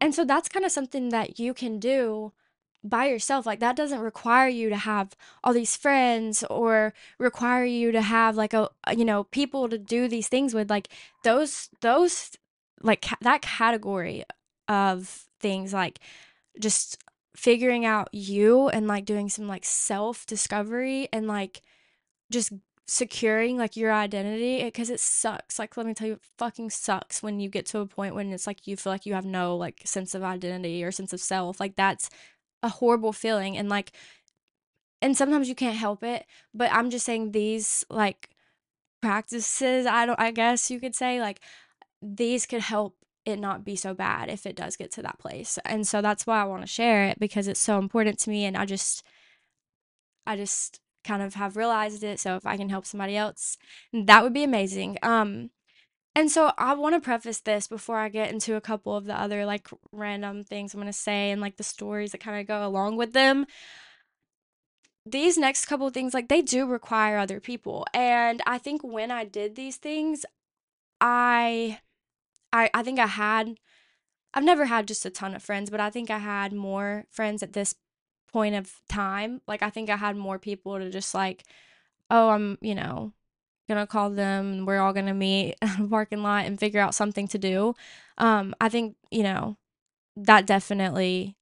and 0.00 0.14
so 0.14 0.24
that's 0.24 0.48
kind 0.48 0.64
of 0.64 0.72
something 0.72 1.10
that 1.10 1.38
you 1.38 1.54
can 1.54 1.78
do 1.78 2.32
by 2.84 3.06
yourself. 3.06 3.46
Like 3.46 3.60
that 3.60 3.76
doesn't 3.76 4.00
require 4.00 4.48
you 4.48 4.68
to 4.68 4.76
have 4.76 5.14
all 5.44 5.52
these 5.52 5.76
friends 5.76 6.42
or 6.50 6.92
require 7.18 7.64
you 7.64 7.92
to 7.92 8.02
have 8.02 8.36
like 8.36 8.54
a 8.54 8.68
you 8.96 9.04
know 9.04 9.24
people 9.24 9.68
to 9.68 9.78
do 9.78 10.08
these 10.08 10.28
things 10.28 10.54
with. 10.54 10.70
Like 10.70 10.88
those 11.24 11.68
those 11.80 12.32
like 12.82 13.02
ca- 13.02 13.18
that 13.20 13.42
category 13.42 14.24
of 14.68 15.26
things 15.40 15.72
like 15.72 16.00
just 16.58 16.98
figuring 17.36 17.84
out 17.84 18.08
you 18.12 18.68
and 18.68 18.86
like 18.86 19.04
doing 19.04 19.28
some 19.28 19.48
like 19.48 19.64
self 19.64 20.26
discovery 20.26 21.08
and 21.12 21.26
like 21.26 21.62
just 22.30 22.52
securing 22.92 23.56
like 23.56 23.76
your 23.76 23.90
identity 23.92 24.62
because 24.64 24.90
it, 24.90 24.94
it, 24.94 25.00
sucks. 25.00 25.58
Like 25.58 25.76
let 25.76 25.86
me 25.86 25.94
tell 25.94 26.06
you 26.06 26.14
it 26.14 26.22
fucking 26.38 26.70
sucks 26.70 27.22
when 27.22 27.40
you 27.40 27.48
get 27.48 27.64
to 27.66 27.78
a 27.78 27.86
point 27.86 28.14
when 28.14 28.32
it's 28.32 28.46
like 28.46 28.66
you 28.66 28.76
feel 28.76 28.92
like 28.92 29.06
you 29.06 29.14
have 29.14 29.24
no 29.24 29.56
like 29.56 29.80
sense 29.84 30.14
of 30.14 30.22
identity 30.22 30.84
or 30.84 30.92
sense 30.92 31.12
of 31.12 31.20
self. 31.20 31.58
Like 31.58 31.76
that's 31.76 32.10
a 32.62 32.68
horrible 32.68 33.12
feeling 33.12 33.56
and 33.56 33.68
like 33.68 33.92
and 35.00 35.16
sometimes 35.16 35.48
you 35.48 35.54
can't 35.54 35.76
help 35.76 36.04
it 36.04 36.24
but 36.54 36.70
i'm 36.72 36.90
just 36.90 37.04
saying 37.04 37.32
these 37.32 37.84
like 37.90 38.30
practices 39.00 39.84
i 39.84 40.06
don't 40.06 40.20
i 40.20 40.30
guess 40.30 40.70
you 40.70 40.78
could 40.78 40.94
say 40.94 41.20
like 41.20 41.40
these 42.00 42.46
could 42.46 42.60
help 42.60 42.96
it 43.24 43.38
not 43.38 43.64
be 43.64 43.74
so 43.74 43.94
bad 43.94 44.28
if 44.28 44.46
it 44.46 44.54
does 44.54 44.76
get 44.76 44.92
to 44.92 45.02
that 45.02 45.18
place 45.18 45.58
and 45.64 45.86
so 45.88 46.00
that's 46.00 46.24
why 46.24 46.40
i 46.40 46.44
want 46.44 46.62
to 46.62 46.68
share 46.68 47.06
it 47.06 47.18
because 47.18 47.48
it's 47.48 47.60
so 47.60 47.78
important 47.78 48.18
to 48.18 48.30
me 48.30 48.44
and 48.44 48.56
i 48.56 48.64
just 48.64 49.02
i 50.24 50.36
just 50.36 50.80
kind 51.04 51.22
of 51.22 51.34
have 51.34 51.56
realized 51.56 52.02
it. 52.04 52.20
So 52.20 52.36
if 52.36 52.46
I 52.46 52.56
can 52.56 52.68
help 52.68 52.86
somebody 52.86 53.16
else, 53.16 53.56
that 53.92 54.22
would 54.22 54.32
be 54.32 54.44
amazing. 54.44 54.98
Um, 55.02 55.50
and 56.14 56.30
so 56.30 56.52
I 56.58 56.74
want 56.74 56.94
to 56.94 57.00
preface 57.00 57.40
this 57.40 57.66
before 57.66 57.98
I 57.98 58.08
get 58.08 58.30
into 58.30 58.54
a 58.54 58.60
couple 58.60 58.94
of 58.94 59.06
the 59.06 59.18
other 59.18 59.46
like 59.46 59.68
random 59.92 60.44
things 60.44 60.74
I'm 60.74 60.80
going 60.80 60.92
to 60.92 60.92
say 60.92 61.30
and 61.30 61.40
like 61.40 61.56
the 61.56 61.62
stories 61.62 62.12
that 62.12 62.20
kind 62.20 62.38
of 62.38 62.46
go 62.46 62.66
along 62.66 62.96
with 62.96 63.12
them. 63.12 63.46
These 65.06 65.38
next 65.38 65.66
couple 65.66 65.88
things 65.90 66.14
like 66.14 66.28
they 66.28 66.42
do 66.42 66.66
require 66.66 67.16
other 67.18 67.40
people. 67.40 67.86
And 67.94 68.42
I 68.46 68.58
think 68.58 68.82
when 68.84 69.10
I 69.10 69.24
did 69.24 69.56
these 69.56 69.76
things, 69.76 70.24
I 71.00 71.80
I 72.52 72.70
I 72.74 72.82
think 72.82 72.98
I 72.98 73.06
had 73.06 73.56
I've 74.34 74.44
never 74.44 74.66
had 74.66 74.88
just 74.88 75.04
a 75.04 75.10
ton 75.10 75.34
of 75.34 75.42
friends, 75.42 75.70
but 75.70 75.80
I 75.80 75.90
think 75.90 76.10
I 76.10 76.18
had 76.18 76.52
more 76.52 77.06
friends 77.10 77.42
at 77.42 77.52
this 77.54 77.74
point 78.32 78.54
of 78.54 78.72
time. 78.88 79.40
Like 79.46 79.62
I 79.62 79.70
think 79.70 79.90
I 79.90 79.96
had 79.96 80.16
more 80.16 80.38
people 80.38 80.78
to 80.78 80.90
just 80.90 81.14
like, 81.14 81.44
oh, 82.10 82.30
I'm, 82.30 82.58
you 82.60 82.74
know, 82.74 83.12
gonna 83.68 83.86
call 83.86 84.10
them. 84.10 84.66
We're 84.66 84.80
all 84.80 84.92
gonna 84.92 85.14
meet 85.14 85.56
in 85.62 85.84
a 85.84 85.88
parking 85.88 86.22
lot 86.22 86.46
and 86.46 86.58
figure 86.58 86.80
out 86.80 86.94
something 86.94 87.28
to 87.28 87.38
do. 87.38 87.74
Um, 88.18 88.54
I 88.60 88.68
think 88.68 88.96
you 89.10 89.22
know 89.22 89.56
that 90.16 90.46
definitely 90.46 91.36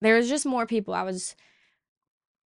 there 0.00 0.16
was 0.16 0.28
just 0.28 0.46
more 0.46 0.66
people 0.66 0.94
I 0.94 1.02
was 1.02 1.34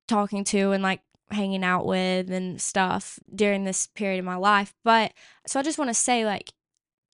talking 0.09 0.45
to 0.45 0.73
and 0.73 0.83
like 0.83 1.01
hanging 1.31 1.65
out 1.65 1.87
with 1.87 2.31
and 2.31 2.61
stuff 2.61 3.19
during 3.35 3.65
this 3.65 3.89
period 3.89 4.19
of 4.21 4.25
my 4.25 4.37
life. 4.37 4.75
But 4.85 5.13
so 5.47 5.59
I 5.59 5.63
just 5.63 5.79
want 5.79 5.91
to 5.91 5.95
say 5.95 6.25
like 6.25 6.53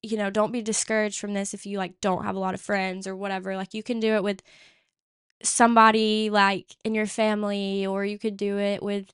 you 0.02 0.16
know, 0.16 0.30
don't 0.30 0.50
be 0.50 0.62
discouraged 0.62 1.20
from 1.20 1.32
this 1.32 1.54
if 1.54 1.64
you 1.64 1.78
like 1.78 2.00
don't 2.00 2.24
have 2.24 2.34
a 2.34 2.40
lot 2.40 2.54
of 2.54 2.60
friends 2.60 3.06
or 3.06 3.14
whatever. 3.14 3.56
Like 3.56 3.72
you 3.72 3.84
can 3.84 4.00
do 4.00 4.14
it 4.14 4.24
with 4.24 4.42
somebody 5.42 6.30
like 6.30 6.76
in 6.84 6.94
your 6.94 7.06
family 7.06 7.86
or 7.86 8.04
you 8.04 8.18
could 8.18 8.36
do 8.36 8.58
it 8.58 8.82
with 8.82 9.12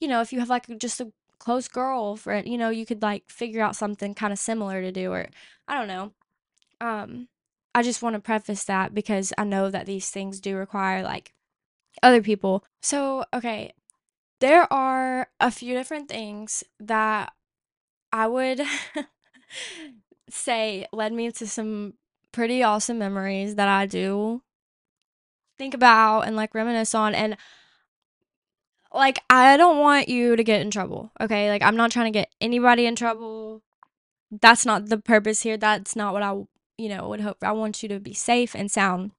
you 0.00 0.08
know 0.08 0.20
if 0.20 0.32
you 0.32 0.40
have 0.40 0.48
like 0.48 0.66
just 0.78 1.00
a 1.00 1.12
close 1.38 1.68
girl 1.68 2.14
girlfriend 2.14 2.48
you 2.48 2.58
know 2.58 2.70
you 2.70 2.86
could 2.86 3.02
like 3.02 3.28
figure 3.28 3.62
out 3.62 3.76
something 3.76 4.14
kind 4.14 4.32
of 4.32 4.38
similar 4.38 4.80
to 4.80 4.90
do 4.90 5.12
or 5.12 5.26
i 5.68 5.74
don't 5.74 5.88
know. 5.88 6.12
Um 6.80 7.28
i 7.74 7.82
just 7.82 8.02
want 8.02 8.14
to 8.14 8.20
preface 8.20 8.64
that 8.64 8.94
because 8.94 9.32
i 9.38 9.44
know 9.44 9.70
that 9.70 9.86
these 9.86 10.10
things 10.10 10.40
do 10.40 10.56
require 10.56 11.02
like 11.02 11.32
other 12.02 12.22
people. 12.22 12.64
So 12.82 13.24
okay 13.34 13.72
there 14.40 14.70
are 14.72 15.28
a 15.40 15.50
few 15.50 15.74
different 15.74 16.08
things 16.08 16.62
that 16.80 17.32
i 18.12 18.26
would 18.26 18.60
say 20.30 20.86
led 20.92 21.12
me 21.12 21.30
to 21.30 21.46
some 21.46 21.94
pretty 22.32 22.62
awesome 22.62 22.98
memories 22.98 23.54
that 23.54 23.68
i 23.68 23.86
do 23.86 24.42
think 25.58 25.74
about 25.74 26.22
and 26.22 26.36
like 26.36 26.54
reminisce 26.54 26.94
on 26.94 27.14
and 27.14 27.36
like 28.92 29.18
I 29.28 29.56
don't 29.56 29.78
want 29.78 30.08
you 30.08 30.36
to 30.36 30.44
get 30.44 30.60
in 30.60 30.70
trouble. 30.70 31.10
Okay? 31.20 31.48
Like 31.50 31.62
I'm 31.62 31.76
not 31.76 31.90
trying 31.90 32.12
to 32.12 32.18
get 32.18 32.32
anybody 32.40 32.86
in 32.86 32.96
trouble. 32.96 33.62
That's 34.30 34.66
not 34.66 34.86
the 34.88 34.98
purpose 34.98 35.42
here. 35.42 35.56
That's 35.56 35.96
not 35.96 36.12
what 36.12 36.22
I, 36.22 36.32
you 36.78 36.88
know, 36.88 37.08
would 37.08 37.20
hope. 37.20 37.38
I 37.42 37.52
want 37.52 37.82
you 37.82 37.88
to 37.90 38.00
be 38.00 38.14
safe 38.14 38.54
and 38.54 38.70
sound 38.70 39.12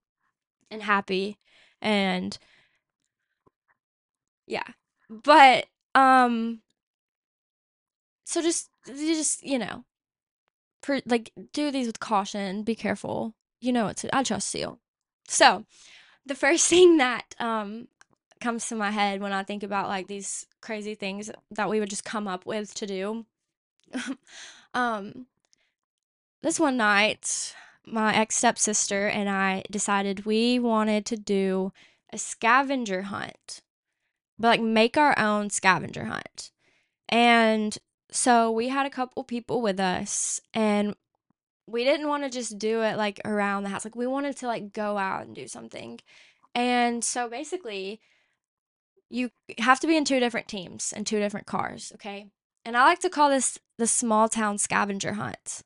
and 0.69 0.83
happy 0.83 1.37
and 1.81 2.37
yeah. 4.47 4.67
But 5.09 5.67
um 5.95 6.61
so 8.25 8.41
just 8.41 8.69
just, 8.87 9.43
you 9.43 9.59
know, 9.59 9.85
like 11.05 11.31
do 11.53 11.71
these 11.71 11.87
with 11.87 11.99
caution, 11.99 12.63
be 12.63 12.75
careful. 12.75 13.33
You 13.59 13.71
know 13.73 13.87
it's 13.87 14.05
I 14.11 14.23
trust 14.23 14.53
you. 14.53 14.79
So, 15.27 15.65
the 16.27 16.35
first 16.35 16.67
thing 16.69 16.97
that 16.97 17.35
um 17.39 17.87
comes 18.39 18.67
to 18.67 18.75
my 18.75 18.91
head 18.91 19.19
when 19.19 19.33
I 19.33 19.43
think 19.43 19.63
about 19.63 19.87
like 19.87 20.07
these 20.07 20.45
crazy 20.61 20.93
things 20.93 21.31
that 21.49 21.69
we 21.69 21.79
would 21.79 21.89
just 21.89 22.03
come 22.03 22.27
up 22.27 22.45
with 22.45 22.73
to 22.75 22.85
do. 22.85 23.25
um 24.73 25.25
this 26.43 26.59
one 26.59 26.77
night 26.77 27.55
my 27.85 28.15
ex 28.15 28.35
stepsister 28.35 29.07
and 29.07 29.29
I 29.29 29.63
decided 29.71 30.25
we 30.25 30.59
wanted 30.59 31.05
to 31.07 31.17
do 31.17 31.71
a 32.11 32.17
scavenger 32.17 33.03
hunt. 33.03 33.61
But 34.37 34.47
like 34.49 34.61
make 34.61 34.97
our 34.97 35.17
own 35.17 35.49
scavenger 35.49 36.05
hunt. 36.05 36.51
And 37.09 37.77
so 38.11 38.51
we 38.51 38.69
had 38.69 38.85
a 38.85 38.91
couple 38.91 39.23
people 39.23 39.61
with 39.61 39.79
us 39.79 40.39
and 40.53 40.95
we 41.67 41.83
didn't 41.83 42.07
want 42.07 42.23
to 42.23 42.29
just 42.29 42.57
do 42.57 42.81
it 42.81 42.97
like 42.97 43.19
around 43.25 43.63
the 43.63 43.69
house. 43.69 43.85
Like 43.85 43.95
we 43.95 44.07
wanted 44.07 44.37
to 44.37 44.47
like 44.47 44.73
go 44.73 44.97
out 44.97 45.25
and 45.25 45.35
do 45.35 45.47
something. 45.47 45.99
And 46.55 47.03
so 47.03 47.29
basically, 47.29 47.99
you 49.09 49.29
have 49.59 49.79
to 49.81 49.87
be 49.87 49.97
in 49.97 50.05
two 50.05 50.19
different 50.19 50.47
teams 50.47 50.93
and 50.95 51.05
two 51.05 51.19
different 51.19 51.45
cars, 51.45 51.91
okay? 51.95 52.27
And 52.65 52.75
I 52.75 52.83
like 52.83 52.99
to 52.99 53.09
call 53.09 53.29
this 53.29 53.59
the 53.77 53.87
small 53.87 54.27
town 54.27 54.57
scavenger 54.57 55.13
hunt. 55.13 55.61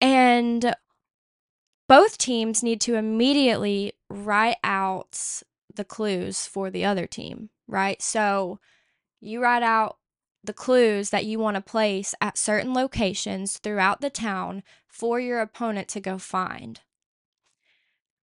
And 0.00 0.74
both 1.88 2.18
teams 2.18 2.62
need 2.62 2.80
to 2.82 2.94
immediately 2.94 3.94
write 4.08 4.56
out 4.62 5.42
the 5.74 5.84
clues 5.84 6.46
for 6.46 6.70
the 6.70 6.84
other 6.84 7.06
team, 7.06 7.50
right? 7.66 8.00
So 8.00 8.60
you 9.20 9.42
write 9.42 9.62
out 9.62 9.98
the 10.42 10.52
clues 10.52 11.10
that 11.10 11.26
you 11.26 11.38
want 11.38 11.56
to 11.56 11.60
place 11.60 12.14
at 12.20 12.38
certain 12.38 12.72
locations 12.72 13.58
throughout 13.58 14.00
the 14.00 14.08
town 14.08 14.62
for 14.90 15.18
your 15.20 15.40
opponent 15.40 15.88
to 15.88 16.00
go 16.00 16.18
find. 16.18 16.80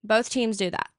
Both 0.04 0.30
teams 0.30 0.56
do 0.56 0.70
that. 0.70 0.90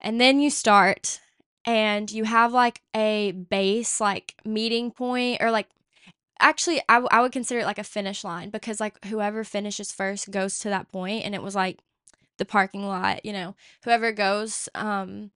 And 0.00 0.20
then 0.20 0.38
you 0.38 0.50
start 0.50 1.20
and 1.64 2.10
you 2.10 2.24
have 2.24 2.52
like 2.52 2.82
a 2.94 3.32
base 3.32 4.00
like 4.00 4.34
meeting 4.44 4.90
point 4.90 5.38
or 5.40 5.50
like 5.50 5.68
actually 6.38 6.80
I, 6.88 6.94
w- 6.94 7.08
I 7.10 7.22
would 7.22 7.32
consider 7.32 7.60
it 7.60 7.66
like 7.66 7.78
a 7.78 7.84
finish 7.84 8.22
line 8.22 8.50
because 8.50 8.80
like 8.80 9.02
whoever 9.06 9.44
finishes 9.44 9.92
first 9.92 10.30
goes 10.30 10.58
to 10.60 10.68
that 10.68 10.90
point 10.92 11.24
and 11.24 11.34
it 11.34 11.42
was 11.42 11.54
like 11.54 11.78
the 12.36 12.44
parking 12.44 12.86
lot 12.86 13.24
you 13.24 13.32
know 13.32 13.54
whoever 13.84 14.12
goes 14.12 14.68
um 14.74 15.30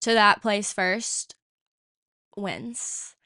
to 0.00 0.12
that 0.12 0.42
place 0.42 0.72
first 0.72 1.34
wins 2.36 3.16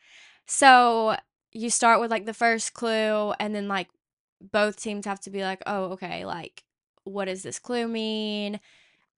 so 0.46 1.16
you 1.52 1.68
start 1.68 2.00
with 2.00 2.10
like 2.10 2.26
the 2.26 2.32
first 2.32 2.72
clue 2.72 3.32
and 3.40 3.54
then 3.54 3.68
like 3.68 3.88
both 4.40 4.76
teams 4.76 5.06
have 5.06 5.20
to 5.20 5.30
be 5.30 5.42
like 5.42 5.62
oh 5.66 5.84
okay 5.92 6.24
like 6.24 6.64
what 7.04 7.26
does 7.26 7.42
this 7.42 7.58
clue 7.58 7.86
mean 7.86 8.60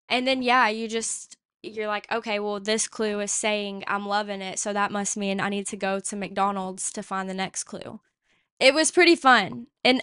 and 0.09 0.27
then 0.27 0.43
yeah 0.43 0.69
you 0.69 0.89
just 0.89 1.37
you're 1.63 1.87
like, 1.87 2.11
okay, 2.11 2.41
well, 2.41 2.61
this 2.61 2.89
clue 2.89 3.21
is 3.21 3.31
saying 3.31 3.85
I'm 3.87 4.07
loving 4.07 4.43
it, 4.43 4.59
so 4.59 4.73
that 4.73 4.91
must 4.91 5.17
mean 5.17 5.41
I 5.41 5.49
need 5.49 5.67
to 5.69 5.77
go 5.77 6.01
to 6.01 6.17
McDonald's 6.17 6.91
to 6.93 7.03
find 7.03 7.29
the 7.29 7.35
next 7.35 7.65
clue. 7.65 8.01
It 8.59 8.75
was 8.75 8.91
pretty 8.91 9.17
fun. 9.17 9.69
And 9.85 10.03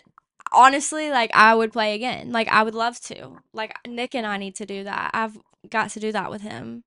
honestly, 0.52 1.12
like, 1.12 1.32
I 1.34 1.54
would 1.56 1.74
play 1.74 1.94
again. 1.96 2.32
Like, 2.32 2.48
I 2.48 2.64
would 2.64 2.76
love 2.76 3.00
to. 3.02 3.38
Like, 3.54 3.76
Nick 3.88 4.16
and 4.16 4.26
I 4.26 4.38
need 4.38 4.56
to 4.56 4.66
do 4.66 4.84
that. 4.84 5.12
I've 5.14 5.38
got 5.70 5.90
to 5.92 6.00
do 6.00 6.12
that 6.12 6.30
with 6.30 6.42
him. 6.42 6.84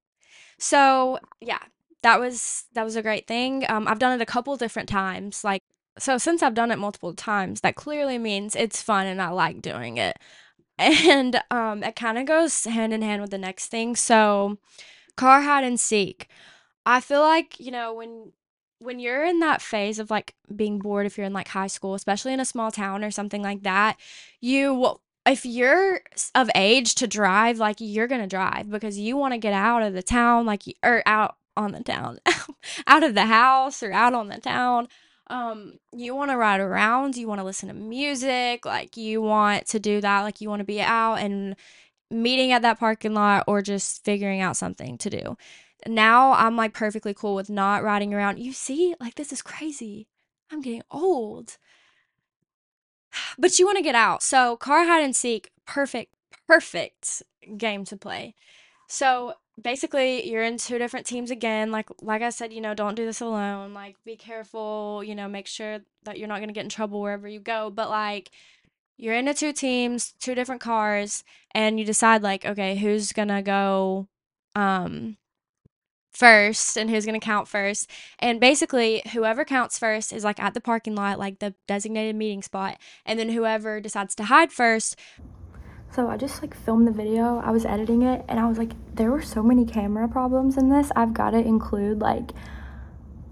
So, 0.58 1.18
yeah, 1.40 1.60
that 2.02 2.18
was 2.18 2.64
that 2.72 2.84
was 2.84 2.96
a 2.96 3.02
great 3.02 3.26
thing. 3.26 3.64
Um, 3.68 3.86
I've 3.86 3.98
done 3.98 4.18
it 4.18 4.22
a 4.22 4.26
couple 4.26 4.56
different 4.56 4.88
times. 4.88 5.44
Like, 5.44 5.62
so 5.98 6.18
since 6.18 6.42
I've 6.42 6.54
done 6.54 6.70
it 6.70 6.78
multiple 6.78 7.14
times, 7.14 7.60
that 7.60 7.76
clearly 7.76 8.18
means 8.18 8.56
it's 8.56 8.82
fun 8.82 9.06
and 9.06 9.20
I 9.20 9.30
like 9.30 9.60
doing 9.60 9.98
it. 9.98 10.18
And 10.78 11.40
um, 11.50 11.82
it 11.84 11.96
kind 11.96 12.18
of 12.18 12.26
goes 12.26 12.64
hand 12.64 12.92
in 12.92 13.02
hand 13.02 13.20
with 13.20 13.30
the 13.30 13.38
next 13.38 13.68
thing. 13.68 13.94
So, 13.94 14.58
car 15.16 15.42
hide 15.42 15.64
and 15.64 15.78
seek. 15.78 16.28
I 16.86 17.00
feel 17.00 17.20
like, 17.20 17.60
you 17.60 17.70
know, 17.70 17.94
when 17.94 18.32
when 18.78 18.98
you're 18.98 19.24
in 19.24 19.38
that 19.40 19.62
phase 19.62 19.98
of 20.00 20.10
like 20.10 20.34
being 20.54 20.78
bored 20.80 21.06
if 21.06 21.16
you're 21.16 21.26
in 21.26 21.32
like 21.32 21.48
high 21.48 21.68
school, 21.68 21.94
especially 21.94 22.32
in 22.32 22.40
a 22.40 22.44
small 22.44 22.72
town 22.72 23.04
or 23.04 23.10
something 23.10 23.42
like 23.42 23.62
that, 23.62 23.96
you 24.40 24.96
if 25.26 25.44
you're 25.46 26.00
of 26.34 26.50
age 26.54 26.96
to 26.96 27.06
drive, 27.06 27.58
like 27.58 27.76
you're 27.78 28.08
going 28.08 28.22
to 28.22 28.26
drive 28.26 28.70
because 28.70 28.98
you 28.98 29.16
want 29.16 29.34
to 29.34 29.38
get 29.38 29.52
out 29.52 29.82
of 29.82 29.92
the 29.92 30.02
town 30.02 30.46
like 30.46 30.62
or 30.82 31.02
out 31.06 31.36
on 31.56 31.72
the 31.72 31.82
town, 31.82 32.18
out 32.86 33.04
of 33.04 33.14
the 33.14 33.26
house 33.26 33.82
or 33.82 33.92
out 33.92 34.14
on 34.14 34.28
the 34.28 34.40
town 34.40 34.88
um 35.32 35.78
you 35.92 36.14
want 36.14 36.30
to 36.30 36.36
ride 36.36 36.60
around 36.60 37.16
you 37.16 37.26
want 37.26 37.40
to 37.40 37.44
listen 37.44 37.68
to 37.68 37.74
music 37.74 38.66
like 38.66 38.98
you 38.98 39.22
want 39.22 39.66
to 39.66 39.80
do 39.80 39.98
that 40.00 40.20
like 40.20 40.42
you 40.42 40.48
want 40.48 40.60
to 40.60 40.64
be 40.64 40.80
out 40.80 41.14
and 41.14 41.56
meeting 42.10 42.52
at 42.52 42.60
that 42.60 42.78
parking 42.78 43.14
lot 43.14 43.42
or 43.46 43.62
just 43.62 44.04
figuring 44.04 44.42
out 44.42 44.56
something 44.56 44.98
to 44.98 45.08
do. 45.08 45.36
Now 45.86 46.32
i'm 46.32 46.56
like 46.56 46.74
perfectly 46.74 47.14
cool 47.14 47.34
with 47.34 47.48
not 47.48 47.82
riding 47.82 48.12
around. 48.12 48.38
You 48.38 48.52
see? 48.52 48.94
Like 49.00 49.14
this 49.14 49.32
is 49.32 49.40
crazy. 49.42 50.06
I'm 50.50 50.60
getting 50.60 50.82
old. 50.90 51.56
But 53.38 53.58
you 53.58 53.66
want 53.66 53.78
to 53.78 53.82
get 53.82 53.94
out. 53.94 54.22
So 54.22 54.56
car 54.56 54.84
hide 54.84 55.02
and 55.02 55.16
seek 55.16 55.50
perfect 55.66 56.14
perfect 56.46 57.22
game 57.56 57.84
to 57.86 57.96
play. 57.96 58.34
So 58.86 59.34
basically 59.60 60.28
you're 60.28 60.42
in 60.42 60.56
two 60.56 60.78
different 60.78 61.06
teams 61.06 61.30
again 61.30 61.70
like 61.70 61.88
like 62.00 62.22
i 62.22 62.30
said 62.30 62.52
you 62.52 62.60
know 62.60 62.74
don't 62.74 62.94
do 62.94 63.04
this 63.04 63.20
alone 63.20 63.74
like 63.74 63.96
be 64.04 64.16
careful 64.16 65.02
you 65.04 65.14
know 65.14 65.28
make 65.28 65.46
sure 65.46 65.80
that 66.04 66.18
you're 66.18 66.28
not 66.28 66.38
going 66.38 66.48
to 66.48 66.54
get 66.54 66.64
in 66.64 66.70
trouble 66.70 67.00
wherever 67.00 67.28
you 67.28 67.38
go 67.38 67.70
but 67.70 67.90
like 67.90 68.30
you're 68.96 69.14
into 69.14 69.34
two 69.34 69.52
teams 69.52 70.14
two 70.18 70.34
different 70.34 70.60
cars 70.60 71.22
and 71.54 71.78
you 71.78 71.84
decide 71.84 72.22
like 72.22 72.46
okay 72.46 72.76
who's 72.76 73.12
going 73.12 73.28
to 73.28 73.42
go 73.42 74.08
um 74.54 75.16
first 76.12 76.76
and 76.76 76.90
who's 76.90 77.06
going 77.06 77.18
to 77.18 77.24
count 77.24 77.48
first 77.48 77.90
and 78.18 78.38
basically 78.38 79.02
whoever 79.12 79.44
counts 79.44 79.78
first 79.78 80.12
is 80.12 80.24
like 80.24 80.40
at 80.40 80.52
the 80.54 80.60
parking 80.60 80.94
lot 80.94 81.18
like 81.18 81.38
the 81.38 81.54
designated 81.66 82.14
meeting 82.14 82.42
spot 82.42 82.78
and 83.06 83.18
then 83.18 83.30
whoever 83.30 83.80
decides 83.80 84.14
to 84.14 84.24
hide 84.24 84.52
first 84.52 84.96
so 85.94 86.08
I 86.08 86.16
just 86.16 86.40
like 86.40 86.54
filmed 86.54 86.86
the 86.86 86.92
video, 86.92 87.38
I 87.44 87.50
was 87.50 87.66
editing 87.66 88.02
it, 88.02 88.24
and 88.28 88.40
I 88.40 88.48
was 88.48 88.56
like, 88.56 88.72
there 88.94 89.10
were 89.10 89.20
so 89.20 89.42
many 89.42 89.66
camera 89.66 90.08
problems 90.08 90.56
in 90.56 90.70
this. 90.70 90.90
I've 90.96 91.12
got 91.12 91.30
to 91.30 91.38
include 91.38 92.00
like 92.00 92.30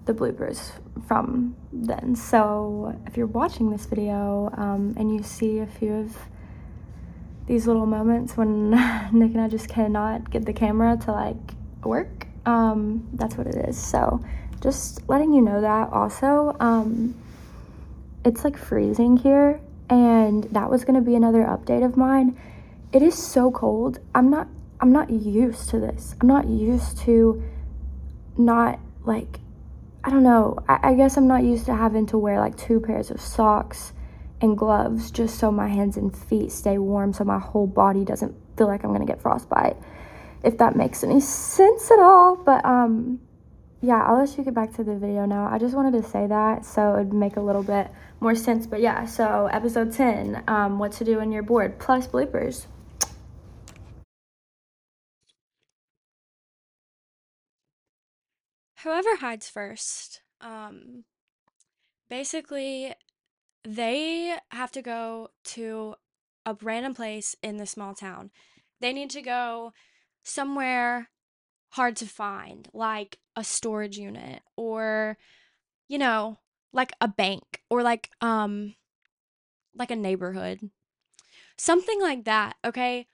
the 0.05 0.12
bloopers 0.12 0.73
from 1.07 1.57
then. 1.73 2.14
So 2.14 2.99
if 3.07 3.16
you're 3.16 3.27
watching 3.27 3.70
this 3.70 3.87
video 3.87 4.51
um, 4.59 4.94
and 4.99 5.14
you 5.14 5.23
see 5.23 5.61
a 5.61 5.66
few 5.66 5.92
of 5.92 6.16
these 7.46 7.66
little 7.66 7.87
moments 7.87 8.37
when 8.37 8.70
Nick 9.12 9.33
and 9.33 9.40
I 9.40 9.49
just 9.49 9.68
cannot 9.68 10.31
get 10.31 10.44
the 10.44 10.53
camera 10.53 10.99
to 11.05 11.12
like 11.12 11.55
work, 11.83 12.27
um, 12.44 13.09
that's 13.14 13.37
what 13.37 13.46
it 13.46 13.55
is. 13.55 13.79
So 13.79 14.23
just 14.61 15.09
letting 15.09 15.33
you 15.33 15.40
know 15.40 15.62
that. 15.62 15.88
Also, 15.92 16.55
um, 16.61 17.14
it's 18.23 18.44
like 18.44 18.59
freezing 18.59 19.16
here, 19.16 19.61
and 19.88 20.44
that 20.44 20.70
was 20.70 20.85
gonna 20.85 21.01
be 21.01 21.14
another 21.14 21.44
update 21.44 21.83
of 21.83 21.96
mine 21.96 22.37
it 22.92 23.03
is 23.03 23.14
so 23.14 23.50
cold. 23.50 23.98
I'm 24.14 24.31
not 24.31 24.48
I'm 24.81 24.92
not 24.92 25.11
used 25.11 25.68
to 25.70 25.79
this. 25.79 26.14
I'm 26.20 26.29
not 26.29 26.48
used 26.48 26.98
to 27.00 27.42
not 28.37 28.81
like 29.05 29.40
I 30.03 30.11
don't 30.11 30.22
know. 30.22 30.59
I, 30.66 30.90
I, 30.90 30.94
guess 30.94 31.18
I'm 31.18 31.29
not 31.29 31.44
used 31.44 31.66
to 31.66 31.74
having 31.74 32.07
to 32.07 32.16
wear 32.16 32.40
like 32.40 32.57
two 32.57 32.81
pairs 32.81 33.11
of 33.11 33.20
socks 33.20 33.92
and 34.40 34.57
gloves 34.57 35.11
just 35.11 35.38
so 35.38 35.53
my 35.53 35.68
hands 35.68 35.98
and 35.98 36.16
feet 36.16 36.50
stay 36.50 36.79
warm 36.79 37.12
so 37.12 37.22
my 37.22 37.38
whole 37.38 37.66
body 37.66 38.03
doesn't 38.07 38.35
feel 38.57 38.66
like 38.66 38.83
I'm 38.83 38.92
gonna 38.92 39.05
get 39.05 39.20
frostbite. 39.20 39.76
If 40.42 40.57
that 40.59 40.74
makes 40.74 41.05
any 41.05 41.20
sense 41.20 41.90
at 41.90 41.98
all. 41.98 42.37
But 42.37 42.64
um 42.64 43.20
yeah, 43.83 44.03
I'll 44.03 44.18
let 44.18 44.37
you 44.37 44.44
get 44.44 44.55
back 44.55 44.74
to 44.74 44.85
the 44.85 44.96
video 44.96 45.24
now. 45.26 45.48
I 45.50 45.59
just 45.59 45.74
wanted 45.74 46.03
to 46.03 46.09
say 46.09 46.26
that 46.26 46.64
so 46.64 46.94
it'd 46.96 47.12
make 47.12 47.37
a 47.37 47.40
little 47.40 47.62
bit 47.62 47.90
more 48.20 48.35
sense. 48.35 48.66
But 48.66 48.81
yeah, 48.81 49.07
so 49.07 49.48
episode 49.53 49.92
10, 49.92 50.44
um, 50.48 50.79
what 50.79 50.92
to 50.92 51.05
do 51.05 51.18
when 51.18 51.33
you're 51.33 51.42
bored, 51.42 51.79
plus 51.79 52.07
bloopers. 52.07 52.66
Whoever 58.90 59.16
hides 59.16 59.48
first, 59.48 60.20
um, 60.40 61.05
basically, 62.09 62.92
they 63.62 64.37
have 64.50 64.72
to 64.72 64.83
go 64.83 65.29
to 65.44 65.94
a 66.44 66.57
random 66.61 66.94
place 66.94 67.37
in 67.40 67.57
the 67.57 67.66
small 67.66 67.94
town. 67.94 68.33
They 68.81 68.92
need 68.92 69.11
to 69.11 69.22
go 69.22 69.72
somewhere 70.24 71.09
hard 71.74 71.94
to 71.96 72.07
find, 72.07 72.68
like 72.72 73.20
a 73.37 73.44
storage 73.44 73.96
unit 73.96 74.42
or, 74.57 75.16
you 75.88 75.98
know, 75.98 76.38
like 76.72 76.90
a 77.00 77.07
bank 77.07 77.62
or 77.70 77.85
like, 77.85 78.11
um, 78.20 78.74
like 79.72 79.92
a 79.92 79.96
neighborhood. 79.96 80.68
Something 81.57 82.00
like 82.00 82.24
that, 82.24 82.57
okay? 82.64 83.07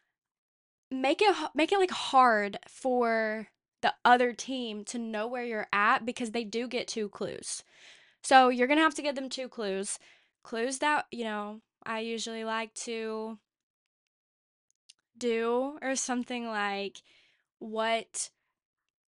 Make 0.91 1.21
it 1.21 1.37
make 1.55 1.71
it 1.71 1.79
like 1.79 1.91
hard 1.91 2.59
for 2.67 3.49
the 3.87 3.95
other 4.05 4.33
team 4.33 4.85
to 4.85 4.99
know 4.99 5.29
where 5.29 5.45
you're 5.45 5.69
at 5.73 6.05
because 6.05 6.33
they 6.33 6.43
do 6.43 6.67
get 6.67 6.89
two 6.89 7.09
clues. 7.09 7.63
So 8.21 8.49
you're 8.49 8.67
going 8.67 8.79
to 8.79 8.83
have 8.83 8.97
to 8.97 9.03
give 9.03 9.15
them 9.15 9.29
two 9.29 9.49
clues. 9.49 10.01
Clues 10.43 10.81
that, 10.81 11.07
you 11.13 11.23
know, 11.23 11.61
I 11.85 12.01
usually 12.01 12.43
like 12.43 12.75
to 12.75 13.39
do 15.17 15.79
or 15.81 15.95
something 15.95 16.49
like 16.49 16.97
what 17.61 18.31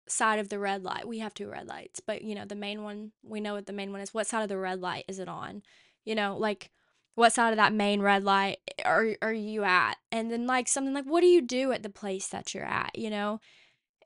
side 0.06 0.38
of 0.38 0.48
the 0.48 0.60
red 0.60 0.84
light 0.84 1.06
we 1.08 1.18
have 1.18 1.34
two 1.34 1.50
red 1.50 1.66
lights 1.68 2.00
but 2.00 2.22
you 2.22 2.34
know 2.34 2.46
the 2.46 2.54
main 2.54 2.82
one 2.82 3.12
we 3.22 3.42
know 3.42 3.52
what 3.52 3.66
the 3.66 3.74
main 3.74 3.92
one 3.92 4.00
is 4.00 4.14
what 4.14 4.26
side 4.26 4.42
of 4.42 4.48
the 4.48 4.56
red 4.56 4.80
light 4.80 5.04
is 5.06 5.18
it 5.18 5.28
on 5.28 5.62
you 6.06 6.14
know 6.14 6.34
like 6.38 6.70
what 7.14 7.30
side 7.30 7.50
of 7.50 7.58
that 7.58 7.74
main 7.74 8.00
red 8.00 8.24
light 8.24 8.56
are 8.86 9.08
are 9.20 9.34
you 9.34 9.64
at 9.64 9.98
and 10.10 10.30
then 10.30 10.46
like 10.46 10.66
something 10.66 10.94
like 10.94 11.04
what 11.04 11.20
do 11.20 11.26
you 11.26 11.42
do 11.42 11.72
at 11.72 11.82
the 11.82 11.90
place 11.90 12.28
that 12.28 12.54
you're 12.54 12.64
at 12.64 12.98
you 12.98 13.10
know 13.10 13.38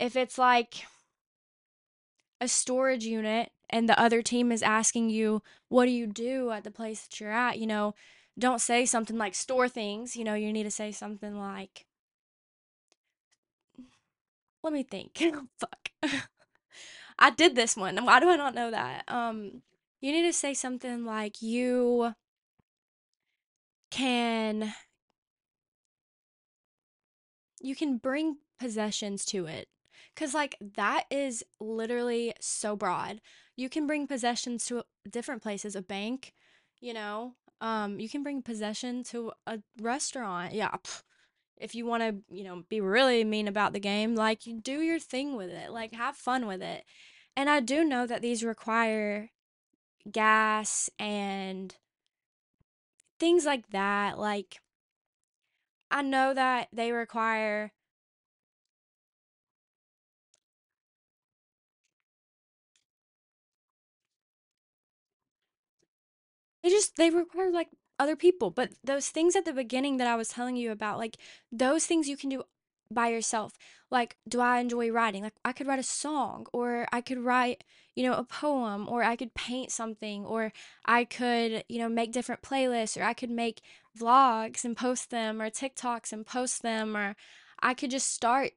if 0.03 0.17
it's 0.17 0.37
like 0.37 0.85
a 2.41 2.49
storage 2.49 3.05
unit 3.05 3.53
and 3.71 3.89
the 3.89 3.99
other 3.99 4.21
team 4.21 4.51
is 4.51 4.61
asking 4.61 5.11
you, 5.11 5.43
what 5.69 5.85
do 5.85 5.93
you 5.93 6.09
do 6.09 6.51
at 6.51 6.65
the 6.65 6.73
place 6.73 7.03
that 7.03 7.21
you're 7.21 7.31
at? 7.31 7.61
You 7.61 7.69
know, 7.69 7.95
don't 8.37 8.61
say 8.61 8.85
something 8.85 9.17
like 9.17 9.37
store 9.37 9.69
things. 9.69 10.17
You 10.17 10.25
know, 10.25 10.35
you 10.35 10.53
need 10.53 10.65
to 10.65 10.73
say 10.73 10.91
something 10.91 11.39
like, 11.39 11.87
let 14.65 14.73
me 14.73 14.83
think. 14.83 15.23
Fuck. 15.61 15.91
I 17.21 17.31
did 17.31 17.55
this 17.55 17.77
one. 17.77 18.05
Why 18.05 18.19
do 18.19 18.29
I 18.29 18.37
not 18.37 18.57
know 18.57 18.73
that? 18.73 19.05
Um, 19.07 19.63
you 20.01 20.11
need 20.11 20.27
to 20.27 20.33
say 20.33 20.53
something 20.53 21.05
like 21.05 21.41
you 21.41 22.15
can 23.93 24.75
you 27.61 27.77
can 27.77 27.99
bring 27.99 28.39
possessions 28.59 29.25
to 29.27 29.47
it. 29.47 29.69
Cause 30.17 30.35
like 30.35 30.57
that 30.61 31.05
is 31.11 31.45
literally 31.61 32.35
so 32.41 32.77
broad. 32.77 33.21
You 33.57 33.69
can 33.69 33.87
bring 33.87 34.07
possessions 34.07 34.67
to 34.67 34.85
different 35.09 35.43
places, 35.43 35.77
a 35.77 35.83
bank, 35.83 36.35
you 36.81 36.95
know. 36.95 37.35
Um, 37.61 38.01
you 38.01 38.09
can 38.09 38.23
bring 38.23 38.43
possession 38.43 39.05
to 39.05 39.33
a 39.47 39.61
restaurant. 39.81 40.53
Yeah, 40.53 40.77
if 41.57 41.75
you 41.75 41.87
want 41.87 42.03
to, 42.03 42.35
you 42.35 42.45
know, 42.45 42.65
be 42.69 42.81
really 42.81 43.23
mean 43.25 43.47
about 43.47 43.73
the 43.73 43.81
game, 43.81 44.17
like 44.17 44.47
you 44.47 44.61
do 44.61 44.81
your 44.81 44.99
thing 44.99 45.37
with 45.37 45.51
it, 45.51 45.71
like 45.71 45.95
have 45.95 46.17
fun 46.17 46.47
with 46.47 46.61
it. 46.61 46.85
And 47.37 47.49
I 47.49 47.61
do 47.61 47.85
know 47.85 48.07
that 48.07 48.21
these 48.21 48.43
require 48.43 49.31
gas 50.11 50.91
and 50.99 51.75
things 53.21 53.45
like 53.45 53.69
that. 53.71 54.19
Like 54.19 54.61
I 55.91 56.03
know 56.03 56.35
that 56.35 56.69
they 56.73 56.91
require 56.91 57.73
They 66.63 66.71
just 66.71 66.97
they 66.97 67.11
require 67.11 67.51
like 67.51 67.69
other 67.99 68.17
people. 68.17 68.51
But 68.51 68.71
those 68.85 69.09
things 69.09 69.37
at 69.37 69.45
the 69.45 69.53
beginning 69.53 69.97
that 69.99 70.09
I 70.09 70.17
was 70.17 70.29
telling 70.29 70.57
you 70.57 70.71
about, 70.71 70.99
like 70.99 71.17
those 71.51 71.87
things 71.87 72.09
you 72.09 72.17
can 72.17 72.31
do 72.31 72.43
by 72.93 73.09
yourself. 73.09 73.55
Like, 73.91 74.17
do 74.29 74.41
I 74.41 74.61
enjoy 74.61 74.91
writing? 74.91 75.23
Like 75.23 75.35
I 75.45 75.53
could 75.53 75.67
write 75.67 75.79
a 75.79 75.85
song 75.85 76.47
or 76.53 76.87
I 76.93 77.01
could 77.01 77.19
write, 77.19 77.65
you 77.95 78.05
know, 78.05 78.15
a 78.15 78.25
poem 78.25 78.89
or 78.89 79.03
I 79.03 79.17
could 79.17 79.35
paint 79.35 79.71
something 79.71 80.25
or 80.25 80.53
I 80.85 81.05
could, 81.05 81.65
you 81.69 81.79
know, 81.79 81.89
make 81.89 82.13
different 82.13 82.43
playlists 82.43 83.01
or 83.01 83.05
I 83.05 83.15
could 83.15 83.31
make 83.31 83.61
vlogs 83.99 84.65
and 84.65 84.77
post 84.77 85.11
them 85.11 85.41
or 85.41 85.51
TikToks 85.51 86.13
and 86.13 86.27
post 86.27 86.63
them 86.63 86.97
or 86.97 87.17
I 87.61 87.75
could 87.75 87.91
just 87.91 88.13
start 88.13 88.53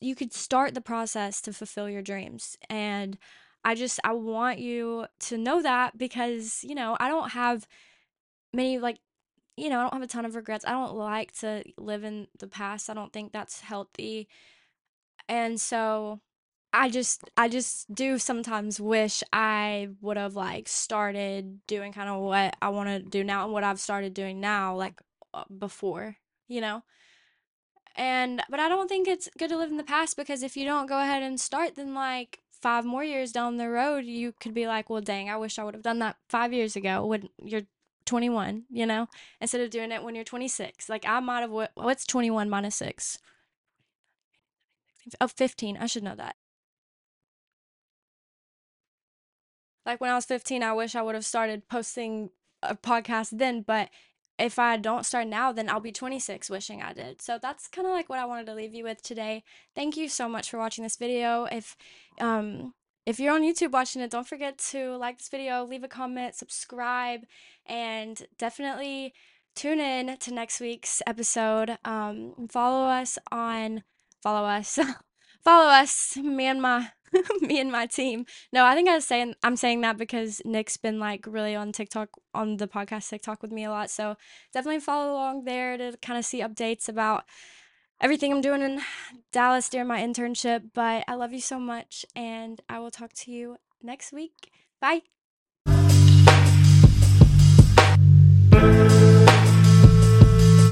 you 0.00 0.14
could 0.14 0.32
start 0.32 0.74
the 0.74 0.80
process 0.80 1.42
to 1.42 1.52
fulfill 1.52 1.90
your 1.90 2.00
dreams. 2.00 2.56
And 2.70 3.18
I 3.66 3.74
just 3.74 3.98
I 4.04 4.12
want 4.12 4.60
you 4.60 5.06
to 5.22 5.36
know 5.36 5.60
that 5.60 5.98
because, 5.98 6.62
you 6.62 6.76
know, 6.76 6.96
I 7.00 7.08
don't 7.08 7.30
have 7.32 7.66
many 8.52 8.78
like, 8.78 9.00
you 9.56 9.68
know, 9.68 9.80
I 9.80 9.82
don't 9.82 9.94
have 9.94 10.02
a 10.02 10.06
ton 10.06 10.24
of 10.24 10.36
regrets. 10.36 10.64
I 10.64 10.70
don't 10.70 10.94
like 10.94 11.32
to 11.40 11.64
live 11.76 12.04
in 12.04 12.28
the 12.38 12.46
past. 12.46 12.88
I 12.88 12.94
don't 12.94 13.12
think 13.12 13.32
that's 13.32 13.62
healthy. 13.62 14.28
And 15.28 15.60
so 15.60 16.20
I 16.72 16.90
just 16.90 17.28
I 17.36 17.48
just 17.48 17.92
do 17.92 18.18
sometimes 18.18 18.80
wish 18.80 19.24
I 19.32 19.88
would 20.00 20.16
have 20.16 20.36
like 20.36 20.68
started 20.68 21.66
doing 21.66 21.92
kind 21.92 22.08
of 22.08 22.20
what 22.20 22.56
I 22.62 22.68
want 22.68 22.88
to 22.90 23.00
do 23.00 23.24
now 23.24 23.42
and 23.42 23.52
what 23.52 23.64
I've 23.64 23.80
started 23.80 24.14
doing 24.14 24.40
now 24.40 24.76
like 24.76 25.00
uh, 25.34 25.42
before, 25.58 26.18
you 26.46 26.60
know? 26.60 26.84
And 27.96 28.42
but 28.48 28.60
I 28.60 28.68
don't 28.68 28.88
think 28.88 29.08
it's 29.08 29.28
good 29.36 29.48
to 29.48 29.56
live 29.56 29.70
in 29.70 29.76
the 29.76 29.82
past 29.82 30.16
because 30.16 30.44
if 30.44 30.56
you 30.56 30.64
don't 30.64 30.86
go 30.86 31.00
ahead 31.00 31.24
and 31.24 31.40
start, 31.40 31.74
then 31.74 31.94
like 31.94 32.42
five 32.66 32.84
more 32.84 33.04
years 33.04 33.30
down 33.30 33.58
the 33.58 33.70
road, 33.70 34.04
you 34.06 34.32
could 34.40 34.52
be 34.52 34.66
like, 34.66 34.90
well, 34.90 35.00
dang, 35.00 35.30
I 35.30 35.36
wish 35.36 35.56
I 35.56 35.62
would 35.62 35.74
have 35.74 35.84
done 35.84 36.00
that 36.00 36.16
five 36.28 36.52
years 36.52 36.74
ago 36.74 37.06
when 37.06 37.28
you're 37.40 37.62
21, 38.06 38.64
you 38.68 38.84
know, 38.84 39.06
instead 39.40 39.60
of 39.60 39.70
doing 39.70 39.92
it 39.92 40.02
when 40.02 40.16
you're 40.16 40.24
26. 40.24 40.88
Like 40.88 41.04
I 41.06 41.20
might 41.20 41.42
have, 41.42 41.52
what's 41.76 42.04
21 42.04 42.50
minus 42.50 42.74
six? 42.74 43.20
Oh, 45.20 45.28
15. 45.28 45.76
I 45.76 45.86
should 45.86 46.02
know 46.02 46.16
that. 46.16 46.34
Like 49.84 50.00
when 50.00 50.10
I 50.10 50.16
was 50.16 50.24
15, 50.24 50.64
I 50.64 50.72
wish 50.72 50.96
I 50.96 51.02
would 51.02 51.14
have 51.14 51.24
started 51.24 51.68
posting 51.68 52.30
a 52.64 52.74
podcast 52.74 53.38
then, 53.38 53.62
but 53.62 53.90
if 54.38 54.58
I 54.58 54.76
don't 54.76 55.06
start 55.06 55.28
now, 55.28 55.52
then 55.52 55.68
I'll 55.68 55.80
be 55.80 55.92
26 55.92 56.50
wishing 56.50 56.82
I 56.82 56.92
did. 56.92 57.22
So 57.22 57.38
that's 57.40 57.68
kind 57.68 57.86
of 57.86 57.92
like 57.92 58.08
what 58.08 58.18
I 58.18 58.26
wanted 58.26 58.46
to 58.46 58.54
leave 58.54 58.74
you 58.74 58.84
with 58.84 59.02
today. 59.02 59.42
Thank 59.74 59.96
you 59.96 60.08
so 60.08 60.28
much 60.28 60.50
for 60.50 60.58
watching 60.58 60.84
this 60.84 60.96
video. 60.96 61.44
If 61.44 61.76
um 62.20 62.74
if 63.06 63.20
you're 63.20 63.34
on 63.34 63.42
YouTube 63.42 63.70
watching 63.70 64.02
it, 64.02 64.10
don't 64.10 64.26
forget 64.26 64.58
to 64.70 64.96
like 64.96 65.18
this 65.18 65.28
video, 65.28 65.64
leave 65.64 65.84
a 65.84 65.88
comment, 65.88 66.34
subscribe, 66.34 67.20
and 67.64 68.26
definitely 68.36 69.14
tune 69.54 69.78
in 69.80 70.16
to 70.18 70.34
next 70.34 70.60
week's 70.60 71.00
episode. 71.06 71.78
Um, 71.84 72.48
follow 72.50 72.88
us 72.88 73.18
on 73.30 73.84
follow 74.22 74.46
us. 74.46 74.78
follow 75.44 75.70
us, 75.70 76.16
me 76.16 76.46
and 76.46 76.60
my 76.60 76.90
me 77.40 77.60
and 77.60 77.70
my 77.72 77.86
team. 77.86 78.26
No, 78.52 78.64
I 78.64 78.74
think 78.74 78.88
I 78.88 78.94
was 78.94 79.04
saying 79.04 79.34
I'm 79.42 79.56
saying 79.56 79.80
that 79.82 79.96
because 79.96 80.42
Nick's 80.44 80.76
been 80.76 80.98
like 80.98 81.26
really 81.26 81.54
on 81.54 81.72
TikTok 81.72 82.10
on 82.34 82.56
the 82.56 82.68
podcast 82.68 83.08
TikTok 83.08 83.42
with 83.42 83.52
me 83.52 83.64
a 83.64 83.70
lot. 83.70 83.90
So 83.90 84.16
definitely 84.52 84.80
follow 84.80 85.12
along 85.12 85.44
there 85.44 85.76
to 85.76 85.96
kind 86.02 86.18
of 86.18 86.24
see 86.24 86.40
updates 86.40 86.88
about 86.88 87.24
everything 88.00 88.32
I'm 88.32 88.40
doing 88.40 88.62
in 88.62 88.80
Dallas 89.32 89.68
during 89.68 89.88
my 89.88 90.00
internship. 90.00 90.70
But 90.74 91.04
I 91.08 91.14
love 91.14 91.32
you 91.32 91.40
so 91.40 91.58
much 91.58 92.04
and 92.14 92.60
I 92.68 92.78
will 92.78 92.90
talk 92.90 93.12
to 93.14 93.30
you 93.30 93.56
next 93.82 94.12
week. 94.12 94.50
Bye. 94.80 95.15